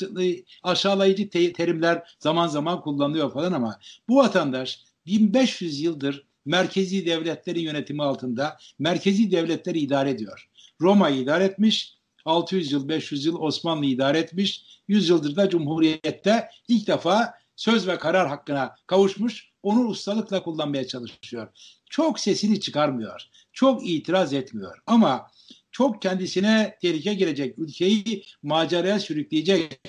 aşağılayıcı 0.63 1.31
te- 1.31 1.53
terimler 1.53 2.17
zaman 2.21 2.47
zaman 2.49 2.81
kullanılıyor 2.81 3.33
falan 3.33 3.53
ama 3.53 3.79
bu 4.09 4.17
vatandaş 4.17 4.85
1500 5.07 5.81
yıldır 5.81 6.27
merkezi 6.45 7.07
devletlerin 7.07 7.61
yönetimi 7.61 8.03
altında 8.03 8.57
merkezi 8.79 9.31
devletleri 9.31 9.79
idare 9.79 10.11
ediyor. 10.11 10.49
Roma'yı 10.81 11.17
idare 11.23 11.45
etmiş, 11.45 11.97
600 12.25 12.73
yıl, 12.73 12.89
500 12.89 13.25
yıl 13.25 13.37
Osmanlı 13.41 13.87
idare 13.87 14.19
etmiş, 14.19 14.81
100 14.89 15.09
yıldır 15.09 15.37
da 15.37 15.51
Cumhuriyet'te 15.51 16.49
ilk 16.69 16.87
defa 16.87 17.35
söz 17.57 17.89
ve 17.89 17.99
karar 17.99 18.29
hakkına 18.29 18.77
kavuşmuş, 18.87 19.53
onu 19.63 19.87
ustalıkla 19.87 20.43
kullanmaya 20.43 20.87
çalışıyor 20.87 21.49
çok 21.91 22.21
sesini 22.21 22.61
çıkarmıyor. 22.61 23.23
Çok 23.53 23.89
itiraz 23.89 24.33
etmiyor. 24.33 24.79
Ama 24.87 25.31
çok 25.71 26.03
kendisine 26.03 26.79
tehlike 26.83 27.15
gelecek, 27.15 27.59
ülkeyi 27.59 28.25
maceraya 28.43 29.01
sürükleyecek, 29.01 29.81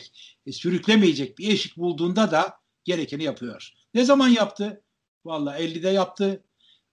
e, 0.45 0.51
sürüklemeyecek 0.51 1.37
bir 1.37 1.51
eşik 1.51 1.77
bulduğunda 1.77 2.31
da 2.31 2.59
gerekeni 2.83 3.23
yapıyor. 3.23 3.73
Ne 3.93 4.05
zaman 4.05 4.27
yaptı? 4.27 4.81
Valla 5.25 5.59
50'de 5.59 5.89
yaptı, 5.89 6.43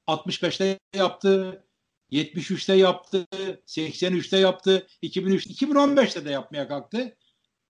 65'te 0.06 0.78
yaptı, 0.94 1.64
73'te 2.12 2.74
yaptı, 2.74 3.26
83'te 3.66 4.38
yaptı, 4.38 4.87
2003, 5.02 5.46
2015'te 5.46 6.24
de 6.24 6.30
yapmaya 6.30 6.68
kalktı. 6.68 7.16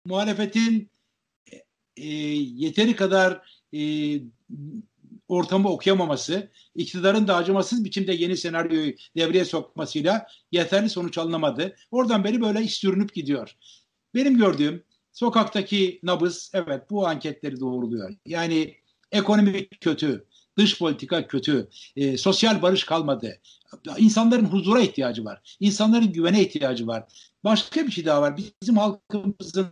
Muhalefetin 0.07 0.91
e, 1.97 2.07
yeteri 2.07 2.97
kadar 2.97 3.43
e, 3.75 3.81
ortamı 5.29 5.69
okuyamaması, 5.69 6.51
iktidarın 6.75 7.29
da 7.29 7.37
acımasız 7.37 7.85
biçimde 7.85 8.13
yeni 8.13 8.37
senaryoyu 8.37 8.93
devreye 9.17 9.45
sokmasıyla 9.45 10.27
yeterli 10.53 10.91
sonuç 10.91 11.19
alınamadı. 11.19 11.77
Oradan 11.91 12.25
beri 12.25 12.41
böyle 12.41 12.63
iş 12.63 12.75
sürünüp 12.75 13.15
gidiyor. 13.15 13.57
Benim 14.15 14.39
gördüğüm 14.39 14.85
sokaktaki 15.13 16.01
nabız 16.03 16.51
evet 16.55 16.91
bu 16.91 17.07
anketleri 17.07 17.61
doğruluyor. 17.61 18.15
Yani 18.27 18.75
ekonomik 19.13 19.81
kötü, 19.81 20.27
dış 20.59 20.79
politika 20.79 21.27
kötü, 21.27 21.69
e, 21.97 22.17
sosyal 22.17 22.63
barış 22.63 22.85
kalmadı. 22.85 23.41
İnsanların 23.99 24.45
huzura 24.45 24.81
ihtiyacı 24.81 25.25
var. 25.25 25.57
İnsanların 25.61 26.13
güvene 26.13 26.43
ihtiyacı 26.43 26.87
var. 26.87 27.05
Başka 27.45 27.87
bir 27.87 27.93
şey 27.93 28.05
daha 28.05 28.23
var. 28.23 28.37
Bizim 28.63 28.77
halkımızın 28.77 29.67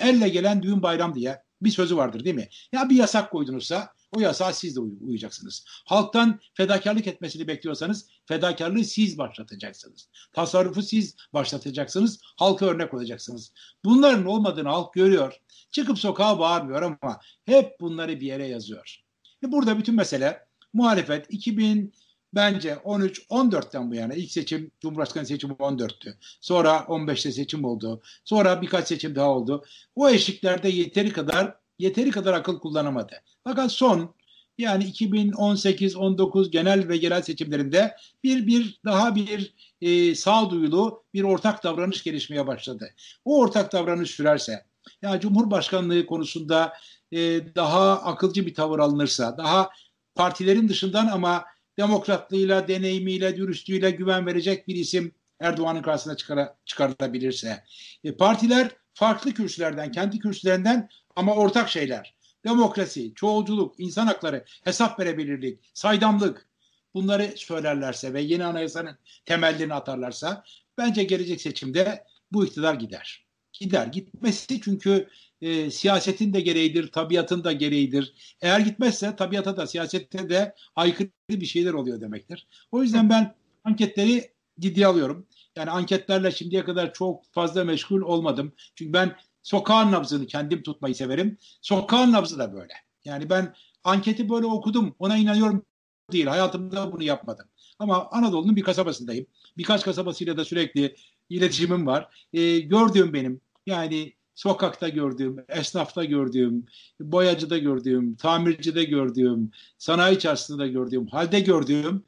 elle 0.00 0.28
gelen 0.28 0.62
düğün 0.62 0.82
bayram 0.82 1.14
diye 1.14 1.42
bir 1.62 1.70
sözü 1.70 1.96
vardır 1.96 2.24
değil 2.24 2.36
mi? 2.36 2.48
Ya 2.72 2.90
bir 2.90 2.96
yasak 2.96 3.30
koydunuzsa 3.30 3.94
o 4.12 4.20
yasağa 4.20 4.52
siz 4.52 4.76
de 4.76 4.80
uyacaksınız. 4.80 5.64
Halktan 5.84 6.40
fedakarlık 6.54 7.06
etmesini 7.06 7.48
bekliyorsanız 7.48 8.08
fedakarlığı 8.26 8.84
siz 8.84 9.18
başlatacaksınız. 9.18 10.08
Tasarrufu 10.32 10.82
siz 10.82 11.16
başlatacaksınız. 11.34 12.20
Halka 12.22 12.66
örnek 12.66 12.94
olacaksınız. 12.94 13.52
Bunların 13.84 14.26
olmadığını 14.26 14.68
halk 14.68 14.94
görüyor. 14.94 15.40
Çıkıp 15.70 15.98
sokağa 15.98 16.38
bağırmıyor 16.38 16.82
ama 16.82 17.20
hep 17.44 17.80
bunları 17.80 18.20
bir 18.20 18.26
yere 18.26 18.46
yazıyor. 18.46 18.96
Ve 19.42 19.52
burada 19.52 19.78
bütün 19.78 19.94
mesele 19.94 20.46
muhalefet 20.72 21.26
2000 21.28 21.92
bence 22.34 22.72
13-14'ten 22.72 23.90
bu 23.90 23.94
yana 23.94 24.14
ilk 24.14 24.32
seçim 24.32 24.70
Cumhurbaşkanı 24.80 25.26
seçimi 25.26 25.52
14'tü. 25.52 26.14
Sonra 26.40 26.76
15'te 26.76 27.32
seçim 27.32 27.64
oldu. 27.64 28.02
Sonra 28.24 28.62
birkaç 28.62 28.88
seçim 28.88 29.14
daha 29.14 29.28
oldu. 29.30 29.64
O 29.94 30.08
eşiklerde 30.08 30.68
yeteri 30.68 31.12
kadar 31.12 31.54
yeteri 31.78 32.10
kadar 32.10 32.34
akıl 32.34 32.58
kullanamadı. 32.58 33.12
Fakat 33.44 33.72
son 33.72 34.14
yani 34.58 34.84
2018-19 34.84 36.50
genel 36.50 36.88
ve 36.88 36.96
genel 36.96 37.22
seçimlerinde 37.22 37.96
bir 38.24 38.46
bir 38.46 38.80
daha 38.84 39.14
bir 39.14 39.54
e, 39.80 40.14
sağduyulu 40.14 41.04
bir 41.14 41.22
ortak 41.22 41.64
davranış 41.64 42.02
gelişmeye 42.02 42.46
başladı. 42.46 42.90
O 43.24 43.38
ortak 43.38 43.72
davranış 43.72 44.10
sürerse 44.10 44.64
yani 45.02 45.20
Cumhurbaşkanlığı 45.20 46.06
konusunda 46.06 46.72
e, 47.12 47.18
daha 47.54 48.02
akılcı 48.02 48.46
bir 48.46 48.54
tavır 48.54 48.78
alınırsa, 48.78 49.38
daha 49.38 49.70
partilerin 50.14 50.68
dışından 50.68 51.06
ama 51.06 51.44
demokratlığıyla, 51.80 52.68
deneyimiyle, 52.68 53.36
dürüstlüğüyle 53.36 53.90
güven 53.90 54.26
verecek 54.26 54.68
bir 54.68 54.74
isim 54.74 55.12
Erdoğan'ın 55.40 55.82
karşısına 55.82 56.16
çıkara, 56.16 56.56
çıkarılabilirse. 56.64 57.64
E, 58.04 58.16
partiler 58.16 58.70
farklı 58.94 59.34
kürsülerden, 59.34 59.92
kendi 59.92 60.18
kürsülerinden 60.18 60.88
ama 61.16 61.34
ortak 61.34 61.68
şeyler. 61.68 62.14
Demokrasi, 62.44 63.14
çoğulculuk, 63.14 63.74
insan 63.78 64.06
hakları, 64.06 64.44
hesap 64.64 65.00
verebilirlik, 65.00 65.60
saydamlık 65.74 66.46
bunları 66.94 67.32
söylerlerse 67.36 68.14
ve 68.14 68.20
yeni 68.20 68.44
anayasanın 68.44 68.98
temellerini 69.24 69.74
atarlarsa 69.74 70.44
bence 70.78 71.04
gelecek 71.04 71.40
seçimde 71.40 72.04
bu 72.32 72.46
iktidar 72.46 72.74
gider. 72.74 73.24
Gider. 73.60 73.86
Gitmesi 73.86 74.60
çünkü 74.60 75.08
e, 75.40 75.70
siyasetin 75.70 76.32
de 76.32 76.40
gereğidir, 76.40 76.92
tabiatın 76.92 77.44
da 77.44 77.52
gereğidir. 77.52 78.14
Eğer 78.40 78.60
gitmezse 78.60 79.16
tabiata 79.16 79.56
da 79.56 79.66
siyasette 79.66 80.28
de 80.28 80.54
aykırı 80.76 81.10
bir 81.30 81.46
şeyler 81.46 81.72
oluyor 81.72 82.00
demektir. 82.00 82.46
O 82.72 82.82
yüzden 82.82 83.10
ben 83.10 83.34
anketleri 83.64 84.32
ciddiye 84.60 84.86
alıyorum. 84.86 85.26
Yani 85.56 85.70
anketlerle 85.70 86.30
şimdiye 86.30 86.64
kadar 86.64 86.92
çok 86.92 87.24
fazla 87.32 87.64
meşgul 87.64 88.00
olmadım. 88.00 88.52
Çünkü 88.74 88.92
ben 88.92 89.16
sokağın 89.42 89.92
nabzını 89.92 90.26
kendim 90.26 90.62
tutmayı 90.62 90.94
severim. 90.94 91.38
Sokağın 91.62 92.12
nabzı 92.12 92.38
da 92.38 92.52
böyle. 92.54 92.72
Yani 93.04 93.30
ben 93.30 93.54
anketi 93.84 94.28
böyle 94.28 94.46
okudum, 94.46 94.94
ona 94.98 95.16
inanıyorum 95.16 95.64
değil. 96.12 96.26
Hayatımda 96.26 96.92
bunu 96.92 97.02
yapmadım. 97.02 97.46
Ama 97.78 98.08
Anadolu'nun 98.10 98.56
bir 98.56 98.62
kasabasındayım. 98.62 99.26
Birkaç 99.56 99.84
kasabasıyla 99.84 100.36
da 100.36 100.44
sürekli 100.44 100.96
iletişimim 101.30 101.86
var. 101.86 102.26
E, 102.32 102.60
gördüğüm 102.60 103.12
benim 103.12 103.40
yani 103.66 104.12
sokakta 104.34 104.88
gördüğüm, 104.88 105.44
esnafta 105.48 106.04
gördüğüm, 106.04 106.66
boyacıda 107.00 107.58
gördüğüm, 107.58 108.16
tamircide 108.16 108.84
gördüğüm, 108.84 109.50
sanayi 109.78 110.18
çarşısında 110.18 110.66
gördüğüm, 110.66 111.06
halde 111.06 111.40
gördüğüm 111.40 112.04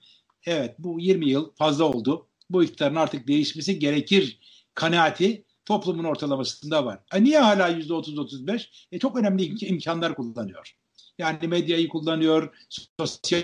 evet 0.47 0.75
bu 0.79 1.01
20 1.01 1.31
yıl 1.31 1.51
fazla 1.55 1.85
oldu. 1.85 2.27
Bu 2.51 2.65
iktidarın 2.65 2.95
artık 2.95 3.29
değişmesi 3.29 3.79
gerekir 3.79 4.41
kanaati 4.75 5.45
toplumun 5.65 6.05
ortalamasında 6.05 6.85
var. 6.85 6.99
E 7.15 7.25
niye 7.25 7.39
hala 7.39 7.71
%30-35? 7.71 8.87
E 8.93 8.99
çok 8.99 9.17
önemli 9.17 9.67
imkanlar 9.67 10.15
kullanıyor. 10.15 10.77
Yani 11.19 11.49
medyayı 11.49 11.89
kullanıyor, 11.89 12.67
sosyal 12.99 13.43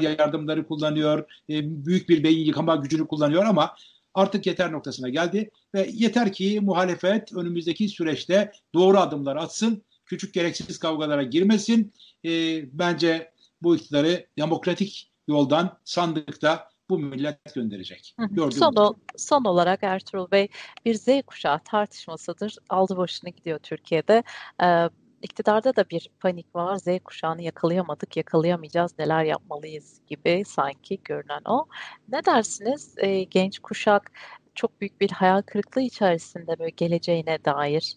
yardımları 0.00 0.66
kullanıyor, 0.66 1.18
e, 1.50 1.86
büyük 1.86 2.08
bir 2.08 2.24
beyin 2.24 2.44
yıkama 2.44 2.76
gücünü 2.76 3.06
kullanıyor 3.06 3.44
ama 3.44 3.76
artık 4.14 4.46
yeter 4.46 4.72
noktasına 4.72 5.08
geldi 5.08 5.50
ve 5.74 5.90
yeter 5.92 6.32
ki 6.32 6.60
muhalefet 6.60 7.32
önümüzdeki 7.32 7.88
süreçte 7.88 8.52
doğru 8.74 8.98
adımlar 8.98 9.36
atsın, 9.36 9.84
küçük 10.06 10.34
gereksiz 10.34 10.78
kavgalara 10.78 11.22
girmesin. 11.22 11.92
E, 12.24 12.30
bence 12.78 13.32
bu 13.62 13.76
iktidarı 13.76 14.26
demokratik 14.38 15.12
yoldan 15.28 15.78
sandıkta 15.84 16.70
bu 16.90 16.98
millet 16.98 17.54
gönderecek. 17.54 18.16
son, 18.50 18.74
o, 18.76 18.94
son 19.16 19.44
olarak 19.44 19.82
Ertuğrul 19.82 20.30
Bey 20.30 20.48
bir 20.84 20.94
Z 20.94 21.08
kuşağı 21.26 21.58
tartışmasıdır. 21.64 22.56
Aldı 22.68 22.96
başını 22.96 23.30
gidiyor 23.30 23.58
Türkiye'de. 23.58 24.22
Ee, 24.62 24.88
iktidarda 25.22 25.76
da 25.76 25.84
bir 25.90 26.08
panik 26.20 26.54
var. 26.54 26.76
Z 26.76 26.86
kuşağını 27.04 27.42
yakalayamadık, 27.42 28.16
yakalayamayacağız, 28.16 28.98
neler 28.98 29.24
yapmalıyız 29.24 30.00
gibi 30.06 30.42
sanki 30.46 31.00
görünen 31.04 31.42
o. 31.44 31.66
Ne 32.08 32.24
dersiniz? 32.24 32.94
E, 32.98 33.24
genç 33.24 33.58
kuşak 33.58 34.12
çok 34.60 34.80
büyük 34.80 35.00
bir 35.00 35.10
hayal 35.10 35.42
kırıklığı 35.42 35.82
içerisinde 35.82 36.58
böyle 36.58 36.70
geleceğine 36.70 37.38
dair 37.44 37.96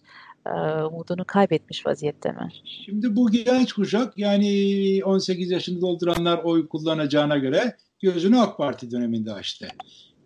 umudunu 0.92 1.26
kaybetmiş 1.26 1.86
vaziyette 1.86 2.32
mi? 2.32 2.52
Şimdi 2.86 3.16
bu 3.16 3.32
genç 3.32 3.74
kuşak 3.74 4.18
yani 4.18 5.02
18 5.06 5.52
yaşını 5.52 5.82
dolduranlar 5.82 6.38
oy 6.44 6.68
kullanacağına 6.68 7.38
göre 7.38 7.78
gözünü 8.02 8.40
AK 8.40 8.58
Parti 8.58 8.92
döneminde 8.92 9.34
açtı. 9.34 9.68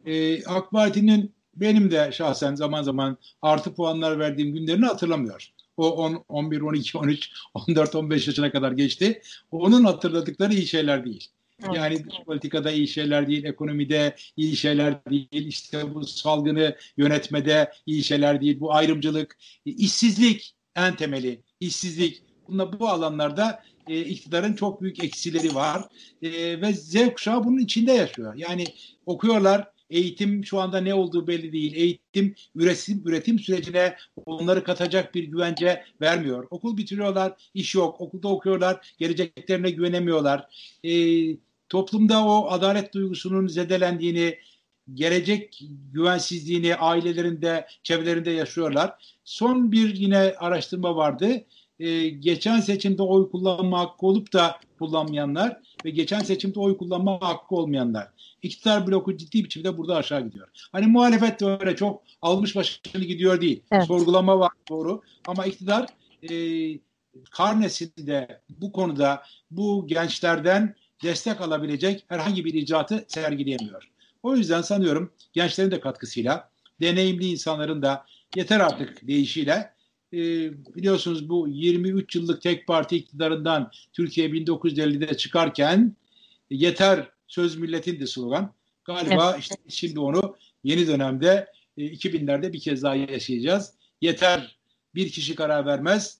Ee, 0.06 0.44
AK 0.44 0.72
Parti'nin 0.72 1.36
benim 1.56 1.92
de 1.92 2.12
şahsen 2.12 2.56
zaman 2.56 2.84
zaman 2.84 3.18
artı 3.42 3.74
puanlar 3.74 4.20
verdiğim 4.20 4.54
günlerini 4.54 4.86
hatırlamıyor. 4.86 5.52
O 5.78 5.92
10, 5.92 6.24
11, 6.30 6.62
12, 6.62 6.98
13, 6.98 7.32
14, 7.54 7.96
15 7.96 8.28
yaşına 8.28 8.52
kadar 8.52 8.72
geçti. 8.72 9.22
Onun 9.52 9.84
hatırladıkları 9.84 10.54
iyi 10.54 10.68
şeyler 10.68 11.06
değil. 11.06 11.28
Yani 11.74 12.06
dış 12.06 12.16
politikada 12.26 12.72
iyi 12.72 12.88
şeyler 12.88 13.28
değil, 13.28 13.44
ekonomide 13.44 14.16
iyi 14.38 14.56
şeyler 14.56 15.06
değil, 15.06 15.48
işte 15.48 15.94
bu 15.94 16.06
salgını 16.06 16.76
yönetmede 16.98 17.72
iyi 17.86 18.04
şeyler 18.04 18.42
değil, 18.42 18.60
bu 18.60 18.74
ayrımcılık, 18.74 19.38
işsizlik 19.66 20.56
en 20.76 20.96
temeli, 20.96 21.42
işsizlik. 21.60 22.24
Bunlar 22.48 22.80
bu 22.80 22.88
alanlarda 22.88 23.64
e, 23.88 24.02
iktidarın 24.02 24.54
çok 24.54 24.82
büyük 24.82 25.04
eksileri 25.04 25.56
var 25.56 25.84
e, 26.22 26.62
ve 26.62 26.74
Z 26.74 27.14
kuşağı 27.14 27.44
bunun 27.44 27.60
içinde 27.60 27.92
yaşıyor. 27.92 28.34
Yani 28.36 28.66
okuyorlar, 29.06 29.68
Eğitim 29.90 30.46
şu 30.46 30.60
anda 30.60 30.82
ne 30.82 30.94
olduğu 30.94 31.28
belli 31.28 31.54
değil. 31.54 31.74
Eğitim 31.76 32.36
üretim, 32.56 33.02
üretim 33.06 33.40
sürecine 33.40 33.96
onları 34.26 34.64
katacak 34.64 35.16
bir 35.16 35.24
güvence 35.24 35.84
vermiyor. 36.02 36.48
Okul 36.50 36.78
bitiriyorlar, 36.78 37.34
iş 37.54 37.76
yok. 37.76 38.02
Okulda 38.02 38.28
okuyorlar, 38.28 38.96
geleceklerine 39.00 39.72
güvenemiyorlar. 39.72 40.48
E, 40.84 40.92
toplumda 41.70 42.26
o 42.26 42.50
adalet 42.50 42.94
duygusunun 42.94 43.48
zedelendiğini, 43.48 44.38
gelecek 44.94 45.64
güvensizliğini 45.94 46.76
ailelerinde, 46.76 47.68
çevrelerinde 47.84 48.32
yaşıyorlar. 48.32 49.18
Son 49.24 49.72
bir 49.72 49.96
yine 49.96 50.18
araştırma 50.18 50.96
vardı. 50.96 51.46
Ee, 51.80 52.10
geçen 52.10 52.60
seçimde 52.60 53.02
oy 53.04 53.32
kullanma 53.32 53.80
hakkı 53.80 54.06
olup 54.06 54.34
da 54.34 54.60
kullanmayanlar 54.80 55.62
ve 55.86 55.90
geçen 55.90 56.20
seçimde 56.20 56.60
oy 56.60 56.78
kullanma 56.78 57.22
hakkı 57.22 57.56
olmayanlar. 57.56 58.08
İktidar 58.44 58.88
bloku 58.88 59.18
ciddi 59.18 59.44
biçimde 59.44 59.78
burada 59.78 59.96
aşağı 59.96 60.22
gidiyor. 60.22 60.48
Hani 60.72 60.88
muhalefet 60.88 61.40
de 61.40 61.46
öyle 61.46 61.76
çok 61.76 62.04
almış 62.22 62.56
başını 62.56 63.04
gidiyor 63.04 63.42
değil. 63.42 63.64
Evet. 63.72 63.86
Sorgulama 63.86 64.40
var 64.40 64.52
doğru 64.70 65.02
ama 65.28 65.46
iktidar 65.46 65.86
e, 66.30 66.34
karnesinde 67.32 68.42
bu 68.50 68.72
konuda 68.72 69.24
bu 69.52 69.88
gençlerden 69.88 70.76
destek 71.04 71.42
alabilecek 71.42 72.06
herhangi 72.08 72.46
bir 72.46 72.54
icraatı 72.54 73.06
sergileyemiyor. 73.08 73.90
O 74.24 74.36
yüzden 74.36 74.62
sanıyorum 74.62 75.12
gençlerin 75.34 75.72
de 75.72 75.80
katkısıyla, 75.80 76.50
deneyimli 76.82 77.26
insanların 77.26 77.82
da 77.82 78.06
yeter 78.36 78.60
artık 78.60 79.08
deyişiyle 79.08 79.77
e, 80.14 80.18
biliyorsunuz 80.76 81.30
bu 81.30 81.48
23 81.48 82.16
yıllık 82.16 82.42
tek 82.42 82.68
parti 82.68 82.96
iktidarından 82.96 83.72
Türkiye 83.94 84.30
1950'de 84.30 85.18
çıkarken 85.18 85.96
yeter 86.50 87.12
söz 87.28 87.58
milletin 87.58 88.00
de 88.00 88.08
slogan. 88.08 88.54
Galiba 88.86 89.32
evet. 89.32 89.40
işte 89.40 89.56
şimdi 89.68 90.00
onu 90.00 90.36
yeni 90.64 90.88
dönemde 90.88 91.48
e, 91.78 91.82
2000'lerde 91.82 92.54
bir 92.54 92.60
kez 92.60 92.84
daha 92.84 92.96
yaşayacağız. 92.96 93.74
Yeter 94.02 94.58
bir 94.96 95.10
kişi 95.10 95.36
karar 95.36 95.66
vermez. 95.66 96.20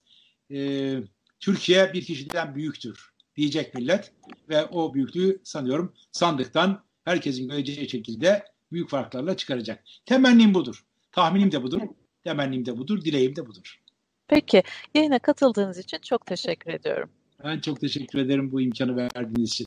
E, 0.50 0.94
Türkiye 1.40 1.92
bir 1.92 2.04
kişiden 2.04 2.54
büyüktür 2.54 3.12
diyecek 3.36 3.74
millet 3.74 4.12
ve 4.48 4.66
o 4.66 4.94
büyüklüğü 4.94 5.40
sanıyorum 5.44 5.92
sandıktan 6.12 6.82
herkesin 7.04 7.48
göreceği 7.48 7.88
şekilde 7.88 8.44
büyük 8.72 8.90
farklarla 8.90 9.36
çıkaracak. 9.36 9.84
Temennim 10.06 10.54
budur. 10.54 10.84
Tahminim 11.12 11.52
de 11.52 11.62
budur. 11.62 11.80
Temennim 12.24 12.66
de 12.66 12.78
budur. 12.78 13.04
Dileğim 13.04 13.36
de 13.36 13.46
budur. 13.46 13.80
Peki. 14.28 14.62
Yayına 14.94 15.18
katıldığınız 15.18 15.78
için 15.78 15.98
çok 15.98 16.26
teşekkür 16.26 16.72
ediyorum. 16.72 17.10
Ben 17.44 17.60
çok 17.60 17.80
teşekkür 17.80 18.18
ederim 18.18 18.52
bu 18.52 18.60
imkanı 18.60 18.96
verdiğiniz 18.96 19.52
için. 19.52 19.66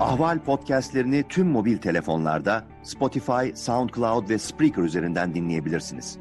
Ahval 0.00 0.44
podcastlerini 0.44 1.24
tüm 1.28 1.46
mobil 1.46 1.78
telefonlarda 1.78 2.64
Spotify, 2.82 3.54
SoundCloud 3.54 4.28
ve 4.28 4.38
Spreaker 4.38 4.82
üzerinden 4.82 5.34
dinleyebilirsiniz. 5.34 6.18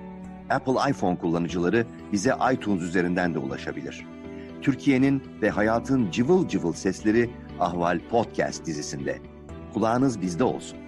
Apple 0.49 0.89
iPhone 0.89 1.17
kullanıcıları 1.17 1.87
bize 2.11 2.35
iTunes 2.53 2.81
üzerinden 2.81 3.33
de 3.33 3.39
ulaşabilir. 3.39 4.05
Türkiye'nin 4.61 5.23
ve 5.41 5.49
hayatın 5.49 6.11
cıvıl 6.11 6.47
cıvıl 6.47 6.73
sesleri 6.73 7.29
Ahval 7.59 7.99
Podcast 8.09 8.65
dizisinde. 8.65 9.32
Kulağınız 9.73 10.21
bizde 10.21 10.43
olsun. 10.43 10.82